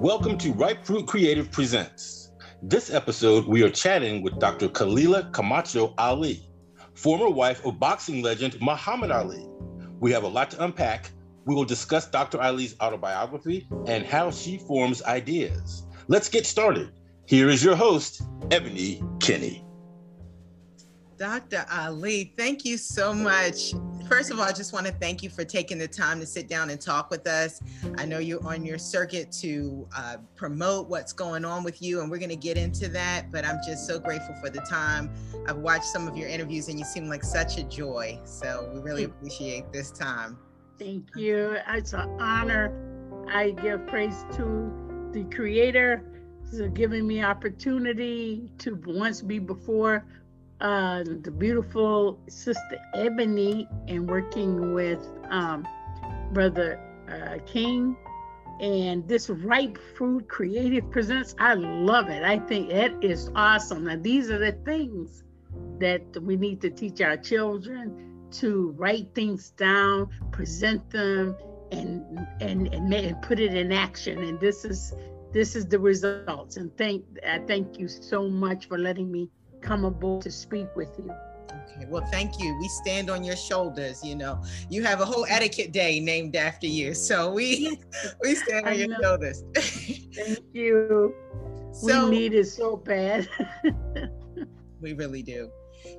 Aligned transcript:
Welcome 0.00 0.38
to 0.38 0.54
Ripe 0.54 0.82
Fruit 0.86 1.06
Creative 1.06 1.50
Presents. 1.50 2.32
This 2.62 2.90
episode, 2.90 3.44
we 3.46 3.62
are 3.62 3.68
chatting 3.68 4.22
with 4.22 4.38
Dr. 4.38 4.70
Khalila 4.70 5.30
Camacho 5.34 5.92
Ali, 5.98 6.48
former 6.94 7.28
wife 7.28 7.62
of 7.66 7.78
boxing 7.78 8.22
legend 8.22 8.56
Muhammad 8.62 9.10
Ali. 9.10 9.46
We 10.00 10.10
have 10.12 10.22
a 10.22 10.26
lot 10.26 10.52
to 10.52 10.64
unpack. 10.64 11.10
We 11.44 11.54
will 11.54 11.66
discuss 11.66 12.08
Dr. 12.08 12.40
Ali's 12.40 12.76
autobiography 12.80 13.68
and 13.86 14.06
how 14.06 14.30
she 14.30 14.56
forms 14.56 15.02
ideas. 15.02 15.86
Let's 16.08 16.30
get 16.30 16.46
started. 16.46 16.92
Here 17.26 17.50
is 17.50 17.62
your 17.62 17.76
host, 17.76 18.22
Ebony 18.50 19.02
Kinney. 19.20 19.62
Dr. 21.20 21.66
Ali, 21.70 22.32
thank 22.38 22.64
you 22.64 22.78
so 22.78 23.12
much. 23.12 23.74
First 24.08 24.30
of 24.30 24.40
all, 24.40 24.46
I 24.46 24.52
just 24.52 24.72
want 24.72 24.86
to 24.86 24.92
thank 24.92 25.22
you 25.22 25.28
for 25.28 25.44
taking 25.44 25.76
the 25.76 25.86
time 25.86 26.18
to 26.18 26.24
sit 26.24 26.48
down 26.48 26.70
and 26.70 26.80
talk 26.80 27.10
with 27.10 27.26
us. 27.26 27.60
I 27.98 28.06
know 28.06 28.20
you're 28.20 28.42
on 28.46 28.64
your 28.64 28.78
circuit 28.78 29.30
to 29.32 29.86
uh, 29.94 30.16
promote 30.34 30.88
what's 30.88 31.12
going 31.12 31.44
on 31.44 31.62
with 31.62 31.82
you, 31.82 32.00
and 32.00 32.10
we're 32.10 32.16
going 32.16 32.30
to 32.30 32.36
get 32.36 32.56
into 32.56 32.88
that. 32.88 33.30
But 33.30 33.44
I'm 33.44 33.58
just 33.66 33.86
so 33.86 33.98
grateful 33.98 34.34
for 34.36 34.48
the 34.48 34.62
time. 34.62 35.10
I've 35.46 35.58
watched 35.58 35.84
some 35.84 36.08
of 36.08 36.16
your 36.16 36.26
interviews, 36.26 36.70
and 36.70 36.78
you 36.78 36.86
seem 36.86 37.06
like 37.06 37.22
such 37.22 37.58
a 37.58 37.64
joy. 37.64 38.18
So 38.24 38.70
we 38.72 38.80
really 38.80 39.04
appreciate 39.04 39.70
this 39.74 39.90
time. 39.90 40.38
Thank 40.78 41.14
you. 41.16 41.58
It's 41.68 41.92
an 41.92 42.18
honor. 42.18 42.72
I 43.30 43.50
give 43.50 43.86
praise 43.88 44.24
to 44.36 45.10
the 45.12 45.24
Creator 45.24 46.02
for 46.50 46.68
giving 46.68 47.06
me 47.06 47.22
opportunity 47.22 48.50
to 48.56 48.74
once 48.86 49.20
be 49.20 49.38
before 49.38 50.06
uh, 50.60 51.02
the 51.04 51.30
beautiful 51.30 52.18
sister 52.28 52.78
Ebony 52.94 53.68
and 53.88 54.08
working 54.08 54.74
with 54.74 55.06
um, 55.30 55.66
Brother 56.32 56.78
uh, 57.08 57.38
King. 57.46 57.96
And 58.60 59.08
this 59.08 59.30
Ripe 59.30 59.78
Fruit 59.96 60.28
Creative 60.28 60.88
Presents, 60.90 61.34
I 61.38 61.54
love 61.54 62.10
it. 62.10 62.22
I 62.22 62.38
think 62.38 62.68
it 62.70 62.92
is 63.00 63.30
awesome. 63.34 63.84
Now, 63.84 63.96
these 63.96 64.30
are 64.30 64.38
the 64.38 64.52
things 64.52 65.24
that 65.78 66.02
we 66.22 66.36
need 66.36 66.60
to 66.60 66.70
teach 66.70 67.00
our 67.00 67.16
children 67.16 68.28
to 68.32 68.74
write 68.76 69.14
things 69.14 69.50
down, 69.50 70.10
present 70.30 70.90
them, 70.90 71.36
and 71.72 72.04
and 72.40 72.68
and, 72.74 72.92
and 72.92 73.22
put 73.22 73.40
it 73.40 73.54
in 73.54 73.72
action. 73.72 74.22
And 74.22 74.38
this 74.38 74.64
is 74.64 74.92
this 75.32 75.56
is 75.56 75.66
the 75.66 75.78
results. 75.78 76.56
And 76.56 76.76
thank 76.76 77.04
I 77.26 77.38
thank 77.38 77.78
you 77.78 77.88
so 77.88 78.28
much 78.28 78.66
for 78.66 78.78
letting 78.78 79.10
me 79.10 79.30
come 79.60 79.84
aboard 79.84 80.22
to 80.22 80.30
speak 80.30 80.68
with 80.74 80.90
you. 80.98 81.12
Okay, 81.50 81.86
well, 81.88 82.04
thank 82.10 82.40
you. 82.40 82.56
We 82.60 82.68
stand 82.68 83.10
on 83.10 83.24
your 83.24 83.36
shoulders. 83.36 84.04
You 84.04 84.14
know, 84.14 84.42
you 84.68 84.82
have 84.84 85.00
a 85.00 85.04
whole 85.04 85.26
etiquette 85.28 85.72
day 85.72 86.00
named 86.00 86.36
after 86.36 86.66
you, 86.66 86.94
so 86.94 87.32
we 87.32 87.78
we 88.22 88.34
stand 88.34 88.66
on 88.66 88.78
your 88.78 89.00
shoulders. 89.00 89.44
thank 89.54 90.40
you. 90.52 91.14
So, 91.72 92.08
we 92.08 92.18
need 92.18 92.34
it 92.34 92.46
so 92.46 92.76
bad. 92.76 93.28
we 94.80 94.92
really 94.92 95.22
do. 95.22 95.50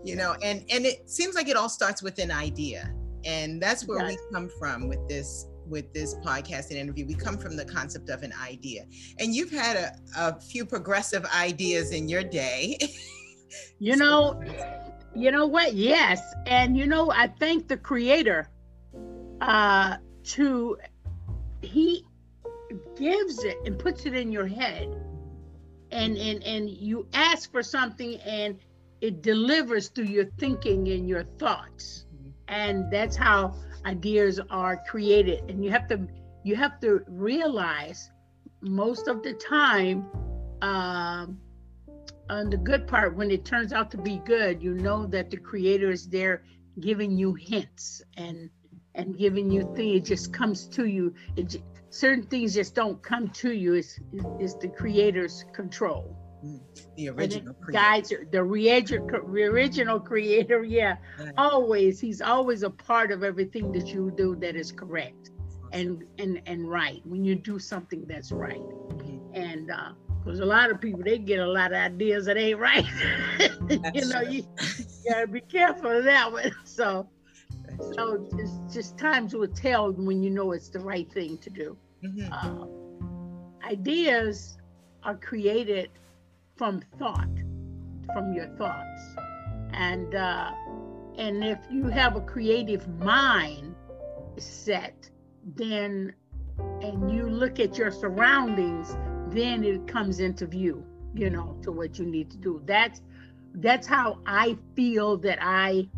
You 0.03 0.15
know, 0.15 0.35
and 0.43 0.63
and 0.69 0.85
it 0.85 1.09
seems 1.09 1.35
like 1.35 1.47
it 1.47 1.57
all 1.57 1.69
starts 1.69 2.01
with 2.01 2.19
an 2.19 2.31
idea, 2.31 2.93
and 3.25 3.61
that's 3.61 3.87
where 3.87 4.07
yes. 4.07 4.11
we 4.11 4.35
come 4.35 4.49
from 4.59 4.87
with 4.87 5.07
this 5.07 5.47
with 5.67 5.91
this 5.93 6.15
podcast 6.15 6.69
and 6.69 6.77
interview. 6.77 7.05
We 7.05 7.15
come 7.15 7.37
from 7.37 7.55
the 7.55 7.65
concept 7.65 8.09
of 8.09 8.23
an 8.23 8.33
idea, 8.41 8.85
and 9.19 9.33
you've 9.33 9.51
had 9.51 9.77
a, 9.77 9.95
a 10.17 10.39
few 10.39 10.65
progressive 10.65 11.25
ideas 11.25 11.91
in 11.91 12.07
your 12.07 12.23
day. 12.23 12.77
You 13.79 13.95
know, 13.95 14.41
you 15.15 15.31
know 15.31 15.47
what? 15.47 15.73
Yes. 15.73 16.21
And 16.45 16.77
you 16.77 16.85
know, 16.87 17.11
I 17.11 17.27
thank 17.27 17.67
the 17.67 17.77
creator 17.77 18.49
uh 19.41 19.97
to 20.23 20.77
he 21.61 22.05
gives 22.95 23.43
it 23.43 23.57
and 23.65 23.77
puts 23.77 24.05
it 24.05 24.13
in 24.13 24.31
your 24.31 24.47
head. 24.47 24.87
And 25.91 26.17
and 26.17 26.43
and 26.43 26.69
you 26.69 27.07
ask 27.13 27.51
for 27.51 27.63
something 27.63 28.15
and 28.21 28.57
it 29.01 29.21
delivers 29.21 29.89
through 29.89 30.05
your 30.05 30.25
thinking 30.37 30.87
and 30.89 31.07
your 31.09 31.23
thoughts. 31.39 32.05
And 32.47 32.91
that's 32.91 33.15
how 33.15 33.55
ideas 33.85 34.39
are 34.49 34.77
created. 34.87 35.49
And 35.49 35.63
you 35.65 35.71
have 35.71 35.87
to 35.87 36.07
you 36.43 36.55
have 36.55 36.79
to 36.81 37.01
realize 37.07 38.11
most 38.61 39.07
of 39.07 39.23
the 39.23 39.33
time 39.33 40.05
um 40.61 41.39
and 42.39 42.51
the 42.51 42.57
good 42.57 42.87
part, 42.87 43.15
when 43.15 43.31
it 43.31 43.45
turns 43.45 43.73
out 43.73 43.91
to 43.91 43.97
be 43.97 44.21
good, 44.25 44.61
you 44.61 44.73
know 44.73 45.05
that 45.07 45.29
the 45.29 45.37
creator 45.37 45.91
is 45.91 46.07
there 46.07 46.43
giving 46.79 47.17
you 47.17 47.33
hints 47.33 48.01
and 48.17 48.49
and 48.95 49.17
giving 49.17 49.49
you 49.49 49.71
things. 49.75 49.97
It 49.97 50.05
just 50.05 50.33
comes 50.33 50.67
to 50.67 50.85
you. 50.85 51.13
It, 51.35 51.61
certain 51.89 52.23
things 52.23 52.53
just 52.53 52.75
don't 52.75 53.01
come 53.01 53.29
to 53.29 53.53
you. 53.53 53.75
It's, 53.75 53.99
it's 54.39 54.55
the 54.55 54.67
creator's 54.67 55.45
control. 55.53 56.17
Mm, 56.45 56.59
the 56.97 57.09
original 57.09 57.55
guides 57.71 58.09
the 58.09 58.39
original 58.39 59.99
creator. 59.99 60.63
Yeah, 60.71 60.95
right. 61.19 61.33
always. 61.37 61.99
He's 61.99 62.21
always 62.21 62.63
a 62.63 62.69
part 62.69 63.11
of 63.11 63.23
everything 63.23 63.71
that 63.73 63.87
you 63.87 64.11
do 64.15 64.35
that 64.37 64.55
is 64.55 64.71
correct 64.71 65.31
and 65.71 66.03
and 66.17 66.41
and 66.45 66.69
right. 66.69 67.01
When 67.05 67.23
you 67.23 67.35
do 67.35 67.59
something 67.59 68.05
that's 68.07 68.31
right, 68.31 68.55
mm-hmm. 68.55 69.35
and 69.35 69.71
uh, 69.71 69.91
because 70.23 70.39
a 70.39 70.45
lot 70.45 70.69
of 70.69 70.79
people 70.79 71.01
they 71.03 71.17
get 71.17 71.39
a 71.39 71.47
lot 71.47 71.71
of 71.71 71.77
ideas 71.77 72.25
that 72.25 72.37
ain't 72.37 72.59
right. 72.59 72.85
you 73.93 74.07
know, 74.07 74.21
you, 74.21 74.43
you, 74.77 74.85
gotta 75.09 75.27
be 75.27 75.41
careful 75.41 75.97
of 75.97 76.03
that 76.03 76.31
one. 76.31 76.51
So, 76.65 77.07
so 77.93 78.27
just 78.37 78.73
just 78.73 78.97
times 78.97 79.33
will 79.33 79.47
tell 79.47 79.91
when 79.91 80.21
you 80.21 80.29
know 80.29 80.51
it's 80.51 80.69
the 80.69 80.79
right 80.79 81.11
thing 81.11 81.37
to 81.39 81.49
do. 81.49 81.77
Mm-hmm. 82.03 82.31
Uh, 82.31 83.67
ideas 83.67 84.57
are 85.03 85.15
created 85.15 85.89
from 86.55 86.81
thought, 86.99 87.29
from 88.13 88.33
your 88.33 88.47
thoughts, 88.57 89.01
and 89.73 90.13
uh, 90.15 90.51
and 91.17 91.43
if 91.43 91.59
you 91.69 91.87
have 91.87 92.15
a 92.15 92.21
creative 92.21 92.87
mind 92.99 93.75
set, 94.37 95.09
then 95.55 96.13
and 96.81 97.11
you 97.11 97.27
look 97.27 97.59
at 97.59 97.77
your 97.77 97.91
surroundings 97.91 98.95
then 99.31 99.63
it 99.63 99.87
comes 99.87 100.19
into 100.19 100.45
view, 100.45 100.85
you 101.13 101.29
know, 101.29 101.57
to 101.63 101.71
what 101.71 101.99
you 101.99 102.05
need 102.05 102.29
to 102.31 102.37
do. 102.37 102.61
That's 102.65 103.01
that's 103.55 103.85
how 103.85 104.19
I 104.25 104.57
feel 104.75 105.17
that 105.17 105.39
I 105.41 105.89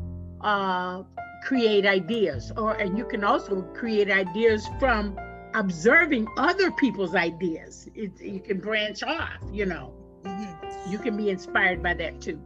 uh, 0.42 1.04
create 1.44 1.86
ideas. 1.86 2.52
Or 2.58 2.74
and 2.74 2.98
you 2.98 3.06
can 3.06 3.24
also 3.24 3.62
create 3.74 4.10
ideas 4.10 4.68
from 4.80 5.18
observing 5.54 6.28
other 6.38 6.72
people's 6.72 7.16
ideas. 7.16 7.88
It, 7.96 8.20
you 8.20 8.40
can 8.40 8.60
branch 8.60 9.04
off, 9.04 9.38
you 9.52 9.66
know. 9.66 9.94
Mm-hmm. 10.24 10.92
You 10.92 10.98
can 11.00 11.18
be 11.18 11.30
inspired 11.30 11.84
by 11.84 11.94
that 11.96 12.22
too. 12.22 12.40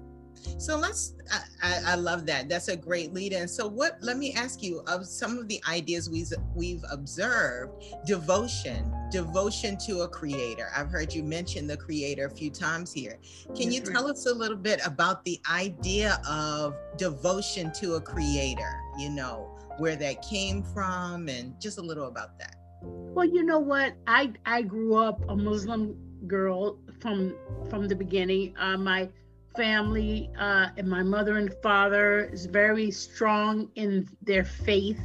So 0.58 0.78
let's, 0.78 1.14
I, 1.62 1.82
I, 1.86 1.96
love 1.96 2.26
that. 2.26 2.50
That's 2.50 2.68
a 2.68 2.76
great 2.76 3.14
lead 3.14 3.34
in. 3.34 3.48
So 3.48 3.68
what, 3.68 3.98
let 4.02 4.18
me 4.18 4.34
ask 4.34 4.64
you 4.64 4.82
of 4.88 5.06
some 5.06 5.38
of 5.38 5.48
the 5.48 5.62
ideas 5.70 6.10
we've, 6.10 6.32
we've 6.56 6.84
observed, 6.92 7.84
devotion, 8.06 8.92
devotion 9.12 9.78
to 9.86 10.02
a 10.02 10.08
creator. 10.08 10.70
I've 10.76 10.90
heard 10.90 11.14
you 11.14 11.24
mention 11.24 11.68
the 11.68 11.78
creator 11.78 12.26
a 12.26 12.30
few 12.30 12.50
times 12.50 12.92
here. 12.92 13.20
Can 13.56 13.72
you 13.72 13.82
tell 13.82 14.10
us 14.10 14.26
a 14.26 14.34
little 14.34 14.58
bit 14.58 14.82
about 14.86 15.24
the 15.26 15.40
idea 15.52 16.20
of 16.28 16.76
devotion 16.98 17.72
to 17.74 17.96
a 17.96 18.02
creator, 18.02 18.80
you 18.98 19.10
know, 19.10 19.54
where 19.78 19.96
that 19.96 20.22
came 20.24 20.64
from 20.64 21.30
and 21.30 21.60
just 21.62 21.78
a 21.78 21.82
little 21.82 22.08
about 22.08 22.38
that? 22.40 22.56
Well, 22.82 23.26
you 23.26 23.44
know 23.44 23.60
what? 23.60 23.94
I, 24.08 24.34
I 24.46 24.62
grew 24.62 24.96
up 24.96 25.22
a 25.30 25.36
Muslim 25.36 25.96
girl 26.26 26.80
from, 27.00 27.36
from 27.70 27.88
the 27.88 27.96
beginning. 27.96 28.56
Uh, 28.58 28.78
my, 28.78 29.10
family 29.58 30.30
uh, 30.40 30.68
and 30.78 30.88
my 30.88 31.04
mother 31.04 31.38
and 31.38 31.54
father 31.62 32.30
is 32.32 32.46
very 32.46 32.92
strong 32.92 33.70
in 33.76 34.08
their 34.22 34.46
faith. 34.46 35.02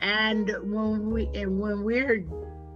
And 0.00 0.54
when 0.62 1.10
we 1.10 1.28
and 1.34 1.58
when 1.58 1.82
we're 1.82 2.24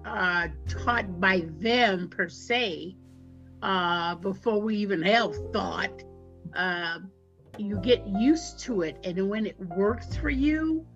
uh, 0.05 0.49
taught 0.69 1.21
by 1.21 1.44
them 1.59 2.09
per 2.09 2.29
se 2.29 2.97
uh, 3.62 4.15
before 4.17 4.61
we 4.61 4.76
even 4.76 5.03
have 5.03 5.35
thought 5.53 6.03
uh, 6.56 6.99
you 7.59 7.79
get 7.81 8.06
used 8.06 8.61
to 8.61 8.82
it. 8.82 8.97
And 9.05 9.29
when 9.29 9.47
it 9.47 9.59
works 9.61 10.17
for 10.17 10.31
you 10.31 10.87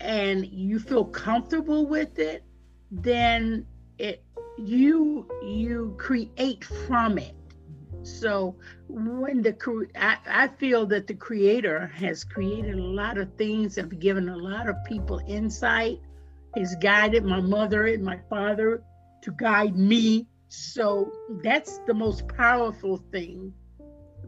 and 0.00 0.46
you 0.46 0.78
feel 0.78 1.04
comfortable 1.04 1.86
with 1.86 2.18
it 2.18 2.44
then 2.90 3.66
it 3.98 4.24
you 4.58 5.26
you 5.42 5.94
create 5.98 6.64
from 6.86 7.18
it 7.18 7.34
so 8.04 8.54
when 8.88 9.42
the 9.42 9.56
I, 9.96 10.18
I 10.26 10.48
feel 10.48 10.86
that 10.86 11.06
the 11.06 11.14
creator 11.14 11.90
has 11.94 12.22
created 12.22 12.78
a 12.78 12.82
lot 12.82 13.18
of 13.18 13.34
things 13.36 13.78
and 13.78 13.98
given 13.98 14.28
a 14.28 14.36
lot 14.36 14.68
of 14.68 14.76
people 14.84 15.20
insight, 15.26 16.00
has 16.56 16.76
guided 16.76 17.24
my 17.24 17.40
mother 17.40 17.86
and 17.86 18.04
my 18.04 18.18
father 18.28 18.82
to 19.22 19.30
guide 19.32 19.76
me. 19.76 20.26
So 20.48 21.10
that's 21.42 21.78
the 21.86 21.94
most 21.94 22.28
powerful 22.28 22.98
thing 23.10 23.52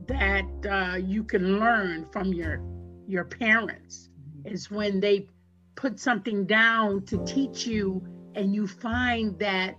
that 0.08 0.46
uh, 0.68 0.96
you 0.96 1.22
can 1.22 1.58
learn 1.58 2.06
from 2.10 2.32
your 2.32 2.60
your 3.06 3.24
parents 3.24 4.08
is 4.44 4.70
when 4.70 5.00
they 5.00 5.28
put 5.76 6.00
something 6.00 6.46
down 6.46 7.04
to 7.04 7.22
teach 7.24 7.66
you 7.66 8.02
and 8.34 8.54
you 8.54 8.66
find 8.66 9.38
that 9.38 9.76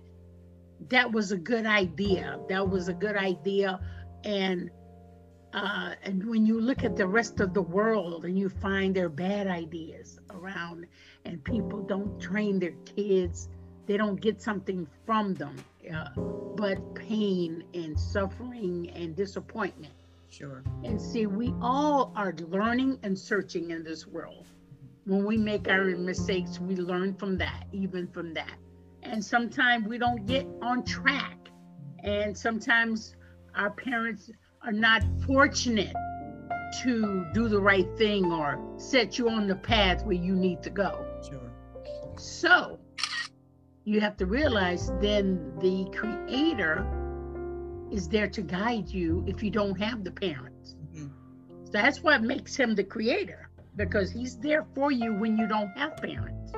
that 0.88 1.12
was 1.12 1.32
a 1.32 1.36
good 1.36 1.66
idea. 1.66 2.38
That 2.48 2.68
was 2.68 2.88
a 2.88 2.94
good 2.94 3.16
idea. 3.16 3.80
And 4.24 4.70
uh, 5.54 5.94
and 6.02 6.28
when 6.28 6.44
you 6.44 6.60
look 6.60 6.84
at 6.84 6.94
the 6.94 7.06
rest 7.06 7.40
of 7.40 7.54
the 7.54 7.62
world 7.62 8.26
and 8.26 8.38
you 8.38 8.48
find 8.48 8.94
their 8.94 9.08
bad 9.08 9.46
ideas 9.46 10.18
around 10.30 10.86
and 11.24 11.42
people 11.42 11.80
don't 11.80 12.20
train 12.20 12.58
their 12.58 12.74
kids, 12.84 13.48
they 13.86 13.96
don't 13.96 14.20
get 14.20 14.42
something 14.42 14.86
from 15.06 15.34
them, 15.34 15.56
uh, 15.92 16.08
but 16.54 16.94
pain 16.94 17.64
and 17.72 17.98
suffering 17.98 18.90
and 18.94 19.16
disappointment. 19.16 19.94
Sure. 20.28 20.62
And 20.84 21.00
see, 21.00 21.26
we 21.26 21.54
all 21.62 22.12
are 22.14 22.34
learning 22.48 22.98
and 23.02 23.18
searching 23.18 23.70
in 23.70 23.82
this 23.82 24.06
world. 24.06 24.44
When 25.06 25.24
we 25.24 25.38
make 25.38 25.68
our 25.68 25.84
mistakes, 25.96 26.60
we 26.60 26.76
learn 26.76 27.14
from 27.14 27.38
that, 27.38 27.64
even 27.72 28.06
from 28.08 28.34
that. 28.34 28.58
And 29.08 29.24
sometimes 29.24 29.86
we 29.88 29.98
don't 29.98 30.26
get 30.26 30.46
on 30.62 30.84
track. 30.84 31.48
And 32.04 32.36
sometimes 32.36 33.16
our 33.54 33.70
parents 33.70 34.30
are 34.62 34.72
not 34.72 35.02
fortunate 35.26 35.94
to 36.82 37.26
do 37.32 37.48
the 37.48 37.60
right 37.60 37.88
thing 37.96 38.30
or 38.30 38.60
set 38.76 39.18
you 39.18 39.28
on 39.30 39.48
the 39.48 39.56
path 39.56 40.04
where 40.04 40.16
you 40.16 40.34
need 40.34 40.62
to 40.62 40.70
go. 40.70 41.04
Sure. 41.26 41.50
So 42.18 42.78
you 43.84 44.00
have 44.00 44.16
to 44.18 44.26
realize 44.26 44.92
then 45.00 45.52
the 45.60 45.86
creator 45.96 46.86
is 47.90 48.08
there 48.08 48.28
to 48.28 48.42
guide 48.42 48.88
you 48.88 49.24
if 49.26 49.42
you 49.42 49.50
don't 49.50 49.80
have 49.80 50.04
the 50.04 50.10
parents. 50.10 50.76
Mhm. 50.94 51.10
That's 51.72 52.02
what 52.02 52.22
makes 52.22 52.54
him 52.54 52.74
the 52.74 52.84
creator 52.84 53.48
because 53.76 54.10
he's 54.10 54.36
there 54.38 54.66
for 54.74 54.92
you 54.92 55.14
when 55.14 55.38
you 55.38 55.46
don't 55.46 55.70
have 55.78 55.96
parents. 55.96 56.52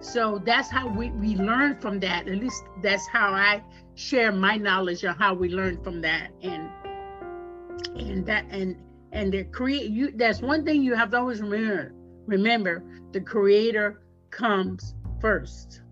So 0.00 0.40
that's 0.44 0.70
how 0.70 0.88
we, 0.88 1.10
we 1.10 1.36
learn 1.36 1.80
from 1.80 2.00
that. 2.00 2.28
At 2.28 2.36
least 2.36 2.64
that's 2.82 3.06
how 3.08 3.32
I 3.32 3.62
share 3.94 4.30
my 4.30 4.56
knowledge 4.56 5.04
of 5.04 5.16
how 5.16 5.34
we 5.34 5.48
learn 5.48 5.82
from 5.82 6.00
that. 6.02 6.30
And 6.42 6.70
and 7.96 8.26
that 8.26 8.46
and 8.50 8.76
and 9.12 9.32
the 9.32 9.44
create 9.44 9.90
you 9.90 10.10
that's 10.12 10.40
one 10.40 10.64
thing 10.64 10.82
you 10.82 10.94
have 10.94 11.10
to 11.10 11.18
always 11.18 11.40
remember. 11.40 11.92
Remember 12.26 12.82
the 13.12 13.20
creator 13.20 14.02
comes 14.30 14.94
first. 15.20 15.82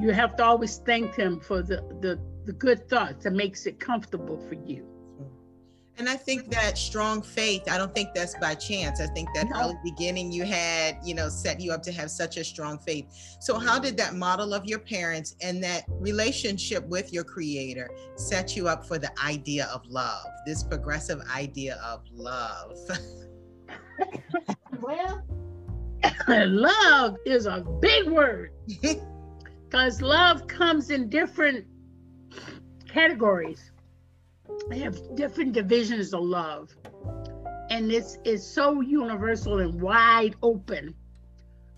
You 0.00 0.12
have 0.12 0.36
to 0.36 0.44
always 0.44 0.78
thank 0.78 1.14
him 1.14 1.40
for 1.40 1.62
the 1.62 1.82
the, 2.00 2.20
the 2.44 2.52
good 2.52 2.88
thoughts 2.88 3.24
that 3.24 3.32
makes 3.32 3.66
it 3.66 3.80
comfortable 3.80 4.38
for 4.48 4.54
you. 4.54 4.86
And 5.98 6.08
I 6.08 6.16
think 6.16 6.48
that 6.52 6.78
strong 6.78 7.22
faith, 7.22 7.64
I 7.68 7.76
don't 7.76 7.92
think 7.92 8.10
that's 8.14 8.36
by 8.36 8.54
chance. 8.54 9.00
I 9.00 9.06
think 9.08 9.28
that 9.34 9.48
No. 9.50 9.60
early 9.60 9.74
beginning 9.82 10.30
you 10.30 10.44
had, 10.44 10.98
you 11.04 11.12
know, 11.12 11.28
set 11.28 11.60
you 11.60 11.72
up 11.72 11.82
to 11.82 11.92
have 11.92 12.08
such 12.08 12.36
a 12.36 12.44
strong 12.44 12.78
faith. 12.78 13.06
So, 13.40 13.58
how 13.58 13.80
did 13.80 13.96
that 13.96 14.14
model 14.14 14.54
of 14.54 14.64
your 14.64 14.78
parents 14.78 15.34
and 15.40 15.62
that 15.64 15.84
relationship 15.88 16.86
with 16.86 17.12
your 17.12 17.24
creator 17.24 17.90
set 18.14 18.56
you 18.56 18.68
up 18.68 18.86
for 18.86 18.98
the 18.98 19.10
idea 19.20 19.66
of 19.74 19.84
love, 19.86 20.24
this 20.46 20.62
progressive 20.62 21.20
idea 21.34 21.80
of 21.84 22.02
love? 22.12 22.78
Well, 24.80 25.22
love 26.28 27.16
is 27.26 27.46
a 27.46 27.60
big 27.80 28.08
word 28.08 28.52
because 29.64 30.00
love 30.00 30.46
comes 30.46 30.90
in 30.90 31.08
different 31.08 31.66
categories. 32.88 33.67
Have 34.72 35.16
different 35.16 35.52
divisions 35.52 36.14
of 36.14 36.22
love, 36.22 36.74
and 37.70 37.90
it's 37.90 38.18
it's 38.24 38.44
so 38.44 38.80
universal 38.80 39.58
and 39.58 39.80
wide 39.80 40.36
open. 40.42 40.94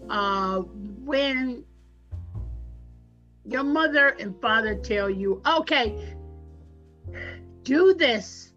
Uh, 0.09 0.61
when 0.61 1.65
your 3.45 3.65
mother 3.65 4.09
and 4.21 4.41
father 4.41 4.75
tell 4.75 5.09
you, 5.09 5.41
"Okay, 5.47 6.15
do 7.63 7.95
this," 7.95 8.53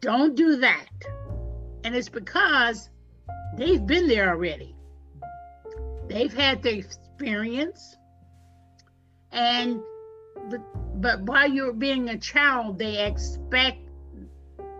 don't 0.00 0.34
do 0.34 0.56
that 0.56 0.88
and 1.84 1.94
it's 1.94 2.08
because 2.08 2.88
they've 3.56 3.86
been 3.86 4.08
there 4.08 4.30
already. 4.30 4.74
They've 6.08 6.32
had 6.32 6.62
the 6.62 6.76
experience, 6.76 7.96
and 9.30 9.80
but, 10.50 11.00
but 11.00 11.22
while 11.22 11.50
you're 11.50 11.72
being 11.72 12.08
a 12.08 12.18
child, 12.18 12.78
they 12.78 13.06
expect 13.06 13.78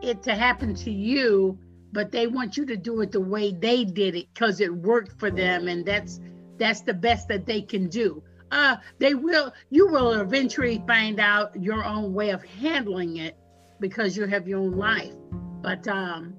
it 0.03 0.23
to 0.23 0.35
happen 0.35 0.75
to 0.75 0.91
you, 0.91 1.59
but 1.93 2.13
they 2.13 2.27
want 2.27 2.57
you 2.57 2.67
to 2.67 2.77
do 2.77 3.01
it 3.01 3.13
the 3.13 3.21
way 3.21 3.53
they 3.53 3.85
did 3.85 4.15
it 4.15 4.29
because 4.35 4.61
it 4.61 4.73
worked 4.73 5.19
for 5.19 5.31
them, 5.31 5.69
and 5.69 5.85
that's 5.87 6.21
that's 6.57 6.83
the 6.83 6.95
best 6.95 7.29
that 7.29 7.47
they 7.47 7.63
can 7.63 7.89
do. 7.89 8.23
Uh, 8.51 8.77
they 8.99 9.15
will 9.15 9.53
you 9.71 9.89
will 9.89 10.13
eventually 10.13 10.83
find 10.87 11.19
out 11.19 11.61
your 11.61 11.85
own 11.85 12.13
way 12.13 12.31
of 12.31 12.43
handling 12.45 13.17
it 13.17 13.37
because 13.81 14.17
you 14.17 14.27
have 14.27 14.47
your 14.47 14.61
own 14.61 14.77
life. 14.77 15.15
But 15.63 15.87
um, 15.89 16.35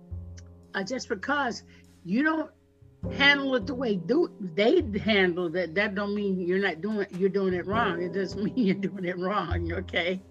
uh, 0.73 0.83
just 0.83 1.09
because 1.09 1.63
you 2.03 2.23
don't 2.23 2.51
handle 3.11 3.55
it 3.55 3.67
the 3.67 3.73
way 3.75 3.95
do 3.95 4.29
they 4.39 4.81
handle 4.99 5.55
it, 5.55 5.75
that 5.75 5.95
don't 5.95 6.15
mean 6.15 6.39
you're 6.39 6.59
not 6.59 6.81
doing 6.81 7.07
you're 7.17 7.29
doing 7.29 7.53
it 7.53 7.65
wrong. 7.65 8.01
It 8.01 8.13
doesn't 8.13 8.43
mean 8.45 8.57
you're 8.57 8.75
doing 8.75 9.05
it 9.05 9.17
wrong, 9.17 9.71
okay? 9.73 10.21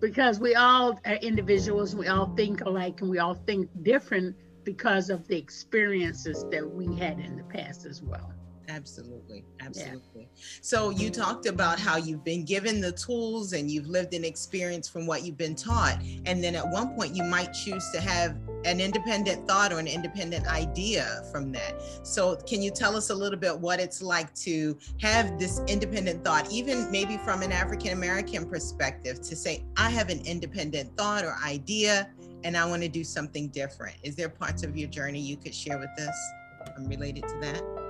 Because 0.00 0.40
we 0.40 0.54
all 0.54 0.98
are 1.06 1.14
individuals, 1.16 1.94
we 1.94 2.08
all 2.08 2.34
think 2.36 2.62
alike, 2.62 3.00
and 3.00 3.10
we 3.10 3.18
all 3.18 3.34
think 3.34 3.68
different 3.82 4.36
because 4.64 5.10
of 5.10 5.26
the 5.28 5.36
experiences 5.36 6.44
that 6.50 6.68
we 6.68 6.94
had 6.96 7.18
in 7.18 7.36
the 7.36 7.44
past 7.44 7.86
as 7.86 8.02
well. 8.02 8.37
Absolutely. 8.68 9.46
Absolutely. 9.60 10.28
So 10.60 10.90
you 10.90 11.08
talked 11.08 11.46
about 11.46 11.80
how 11.80 11.96
you've 11.96 12.22
been 12.22 12.44
given 12.44 12.82
the 12.82 12.92
tools 12.92 13.54
and 13.54 13.70
you've 13.70 13.86
lived 13.86 14.12
an 14.12 14.24
experience 14.24 14.86
from 14.86 15.06
what 15.06 15.24
you've 15.24 15.38
been 15.38 15.54
taught. 15.54 16.02
And 16.26 16.44
then 16.44 16.54
at 16.54 16.68
one 16.68 16.94
point 16.94 17.16
you 17.16 17.24
might 17.24 17.54
choose 17.54 17.88
to 17.94 18.00
have 18.00 18.36
an 18.66 18.80
independent 18.80 19.48
thought 19.48 19.72
or 19.72 19.78
an 19.78 19.86
independent 19.86 20.46
idea 20.46 21.22
from 21.32 21.50
that. 21.52 21.80
So 22.02 22.36
can 22.36 22.60
you 22.60 22.70
tell 22.70 22.94
us 22.94 23.08
a 23.08 23.14
little 23.14 23.38
bit 23.38 23.58
what 23.58 23.80
it's 23.80 24.02
like 24.02 24.34
to 24.34 24.78
have 25.00 25.38
this 25.38 25.62
independent 25.66 26.22
thought, 26.22 26.50
even 26.52 26.90
maybe 26.90 27.16
from 27.24 27.40
an 27.40 27.52
African 27.52 27.92
American 27.92 28.46
perspective, 28.46 29.22
to 29.22 29.34
say, 29.34 29.64
I 29.78 29.88
have 29.88 30.10
an 30.10 30.20
independent 30.26 30.94
thought 30.94 31.24
or 31.24 31.36
idea 31.42 32.10
and 32.44 32.54
I 32.56 32.66
want 32.66 32.82
to 32.82 32.88
do 32.88 33.02
something 33.02 33.48
different. 33.48 33.96
Is 34.02 34.14
there 34.14 34.28
parts 34.28 34.62
of 34.62 34.76
your 34.76 34.90
journey 34.90 35.20
you 35.20 35.38
could 35.38 35.54
share 35.54 35.78
with 35.78 35.90
us 35.98 36.32
um, 36.76 36.86
related 36.86 37.26
to 37.28 37.38
that? 37.40 37.87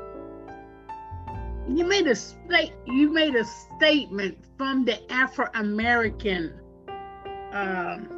You 1.69 1.85
made 1.85 2.07
a 2.07 2.15
state 2.15 2.73
you 2.87 3.13
made 3.13 3.35
a 3.35 3.45
statement 3.45 4.39
from 4.57 4.85
the 4.85 4.99
Afro 5.13 5.49
American 5.55 6.59
um, 7.53 8.09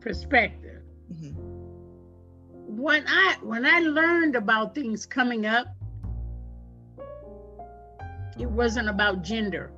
perspective. 0.00 0.82
Mhm. 1.12 1.34
when 2.66 3.04
I 3.06 3.36
when 3.42 3.64
I 3.64 3.78
learned 3.80 4.34
about 4.34 4.74
things 4.74 5.06
coming 5.06 5.46
up, 5.46 5.68
it 8.38 8.50
wasn't 8.50 8.88
about 8.88 9.22
gender. 9.22 9.70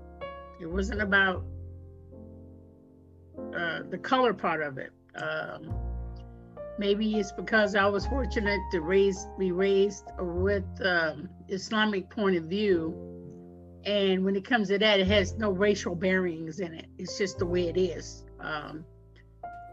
It 0.60 0.66
wasn't 0.66 1.02
about 1.02 1.44
uh, 3.54 3.82
the 3.90 3.98
color 3.98 4.32
part 4.32 4.62
of 4.62 4.78
it. 4.78 4.92
Um, 5.14 5.72
maybe 6.78 7.18
it's 7.18 7.32
because 7.32 7.74
I 7.74 7.86
was 7.86 8.06
fortunate 8.06 8.60
to 8.72 8.80
raise 8.80 9.26
be 9.38 9.52
raised 9.52 10.04
with 10.18 10.64
um, 10.84 11.28
Islamic 11.48 12.08
point 12.10 12.36
of 12.36 12.44
view, 12.44 12.94
and 13.84 14.24
when 14.24 14.36
it 14.36 14.44
comes 14.44 14.68
to 14.68 14.78
that, 14.78 15.00
it 15.00 15.06
has 15.06 15.36
no 15.36 15.50
racial 15.50 15.94
bearings 15.94 16.60
in 16.60 16.74
it. 16.74 16.86
It's 16.98 17.18
just 17.18 17.38
the 17.38 17.46
way 17.46 17.68
it 17.68 17.76
is. 17.76 18.24
Um, 18.40 18.84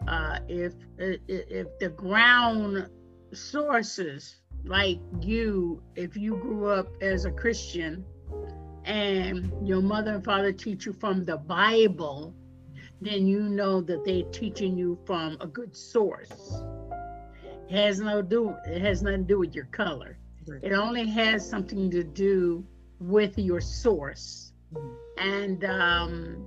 uh, 0.08 0.40
if 0.48 0.74
if 0.98 1.20
if 1.28 1.68
the 1.80 1.90
ground 1.90 2.90
sources 3.34 4.36
like 4.64 5.00
you, 5.22 5.82
if 5.96 6.18
you 6.18 6.38
grew 6.38 6.68
up 6.68 6.88
as 7.02 7.26
a 7.26 7.32
Christian 7.32 8.04
and 8.84 9.52
your 9.68 9.82
mother 9.82 10.16
and 10.16 10.24
father 10.24 10.52
teach 10.52 10.86
you 10.86 10.94
from 10.94 11.26
the 11.26 11.38
Bible, 11.38 12.34
then 13.02 13.28
you 13.28 13.42
know 13.42 13.82
that 13.82 14.04
they're 14.06 14.24
teaching 14.32 14.78
you 14.78 14.98
from 15.06 15.38
a 15.42 15.48
good 15.48 15.76
source. 15.76 16.64
It 17.70 17.76
has 17.76 18.00
no 18.00 18.22
do 18.22 18.56
it 18.66 18.82
has 18.82 19.02
nothing 19.02 19.22
to 19.22 19.28
do 19.28 19.40
with 19.40 19.56
your 19.56 19.66
color. 19.66 20.18
It 20.62 20.74
only 20.74 21.08
has 21.08 21.48
something 21.48 21.90
to 21.92 22.04
do 22.04 22.64
with 23.00 23.38
your 23.38 23.62
source. 23.62 24.54
Mhm. 24.74 24.96
And 25.18 25.66
um, 25.66 26.46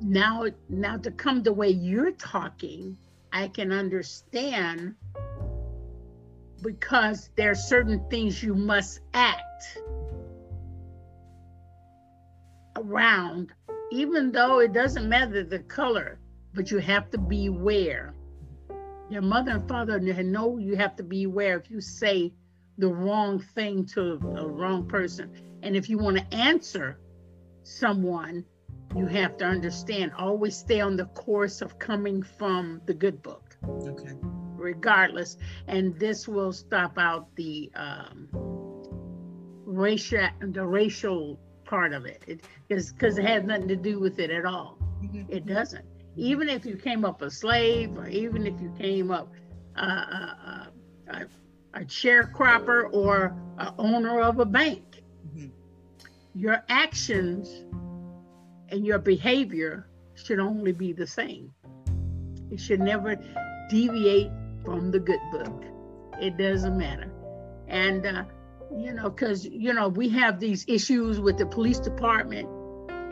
now, 0.00 0.44
now 0.68 0.96
to 0.98 1.10
come 1.10 1.42
the 1.42 1.52
way 1.52 1.70
you're 1.70 2.12
talking, 2.12 2.96
I 3.32 3.48
can 3.48 3.72
understand 3.72 4.94
because 6.62 7.30
there 7.36 7.50
are 7.50 7.54
certain 7.56 8.08
things 8.08 8.42
you 8.42 8.54
must 8.54 9.00
act 9.14 9.78
around, 12.76 13.52
even 13.90 14.32
though 14.32 14.60
it 14.60 14.72
doesn't 14.72 15.08
matter 15.08 15.42
the 15.42 15.58
color, 15.60 16.18
but 16.54 16.70
you 16.70 16.78
have 16.78 17.10
to 17.10 17.18
be 17.18 17.46
aware. 17.46 18.14
Your 19.08 19.22
mother 19.22 19.52
and 19.52 19.68
father 19.68 20.00
know 20.00 20.58
you 20.58 20.76
have 20.76 20.96
to 20.96 21.02
be 21.02 21.24
aware 21.24 21.56
if 21.58 21.70
you 21.70 21.80
say 21.80 22.32
the 22.78 22.88
wrong 22.88 23.38
thing 23.38 23.86
to 23.86 24.20
a 24.36 24.46
wrong 24.46 24.86
person. 24.86 25.30
And 25.62 25.76
if 25.76 25.88
you 25.88 25.98
want 25.98 26.18
to 26.18 26.36
answer 26.36 26.98
someone, 27.62 28.44
you 28.96 29.06
have 29.06 29.36
to 29.38 29.44
understand, 29.44 30.12
always 30.18 30.56
stay 30.56 30.80
on 30.80 30.96
the 30.96 31.06
course 31.06 31.60
of 31.62 31.78
coming 31.78 32.22
from 32.22 32.80
the 32.86 32.94
good 32.94 33.22
book. 33.22 33.56
Okay. 33.64 34.14
Regardless. 34.56 35.36
And 35.66 35.98
this 35.98 36.26
will 36.26 36.52
stop 36.52 36.98
out 36.98 37.34
the 37.36 37.70
um, 37.74 38.28
racial 39.64 40.28
the 40.40 40.66
racial 40.66 41.38
part 41.64 41.92
of 41.92 42.06
it. 42.06 42.22
It 42.26 42.40
is 42.68 42.92
because 42.92 43.18
it 43.18 43.24
has 43.24 43.44
nothing 43.44 43.68
to 43.68 43.76
do 43.76 44.00
with 44.00 44.18
it 44.18 44.30
at 44.30 44.44
all. 44.44 44.78
Mhm. 45.02 45.26
It 45.28 45.46
doesn't. 45.46 45.84
Even 46.16 46.48
if 46.48 46.64
you 46.64 46.76
came 46.76 47.04
up 47.04 47.22
a 47.22 47.30
slave, 47.30 47.96
or 47.98 48.08
even 48.08 48.46
if 48.46 48.60
you 48.60 48.72
came 48.78 49.10
up 49.10 49.32
uh, 49.76 49.80
uh, 49.80 50.64
a, 51.08 51.26
a 51.74 51.80
sharecropper 51.84 52.92
or 52.92 53.36
a 53.58 53.74
owner 53.78 54.20
of 54.20 54.38
a 54.38 54.46
bank, 54.46 55.02
Mhm. 55.28 55.50
your 56.34 56.62
actions 56.68 57.64
and 58.70 58.84
your 58.84 58.98
behavior 58.98 59.86
should 60.14 60.38
only 60.38 60.72
be 60.72 60.92
the 60.92 61.06
same. 61.06 61.52
It 62.50 62.60
should 62.60 62.80
never 62.80 63.16
deviate 63.68 64.30
from 64.64 64.90
the 64.90 64.98
good 64.98 65.20
book. 65.32 65.64
It 66.20 66.38
doesn't 66.38 66.78
matter. 66.78 67.10
And, 67.68 68.06
uh, 68.06 68.24
you 68.74 68.92
know, 68.94 69.10
because, 69.10 69.44
you 69.44 69.72
know, 69.74 69.88
we 69.88 70.08
have 70.10 70.40
these 70.40 70.64
issues 70.68 71.20
with 71.20 71.36
the 71.36 71.46
police 71.46 71.78
department, 71.78 72.48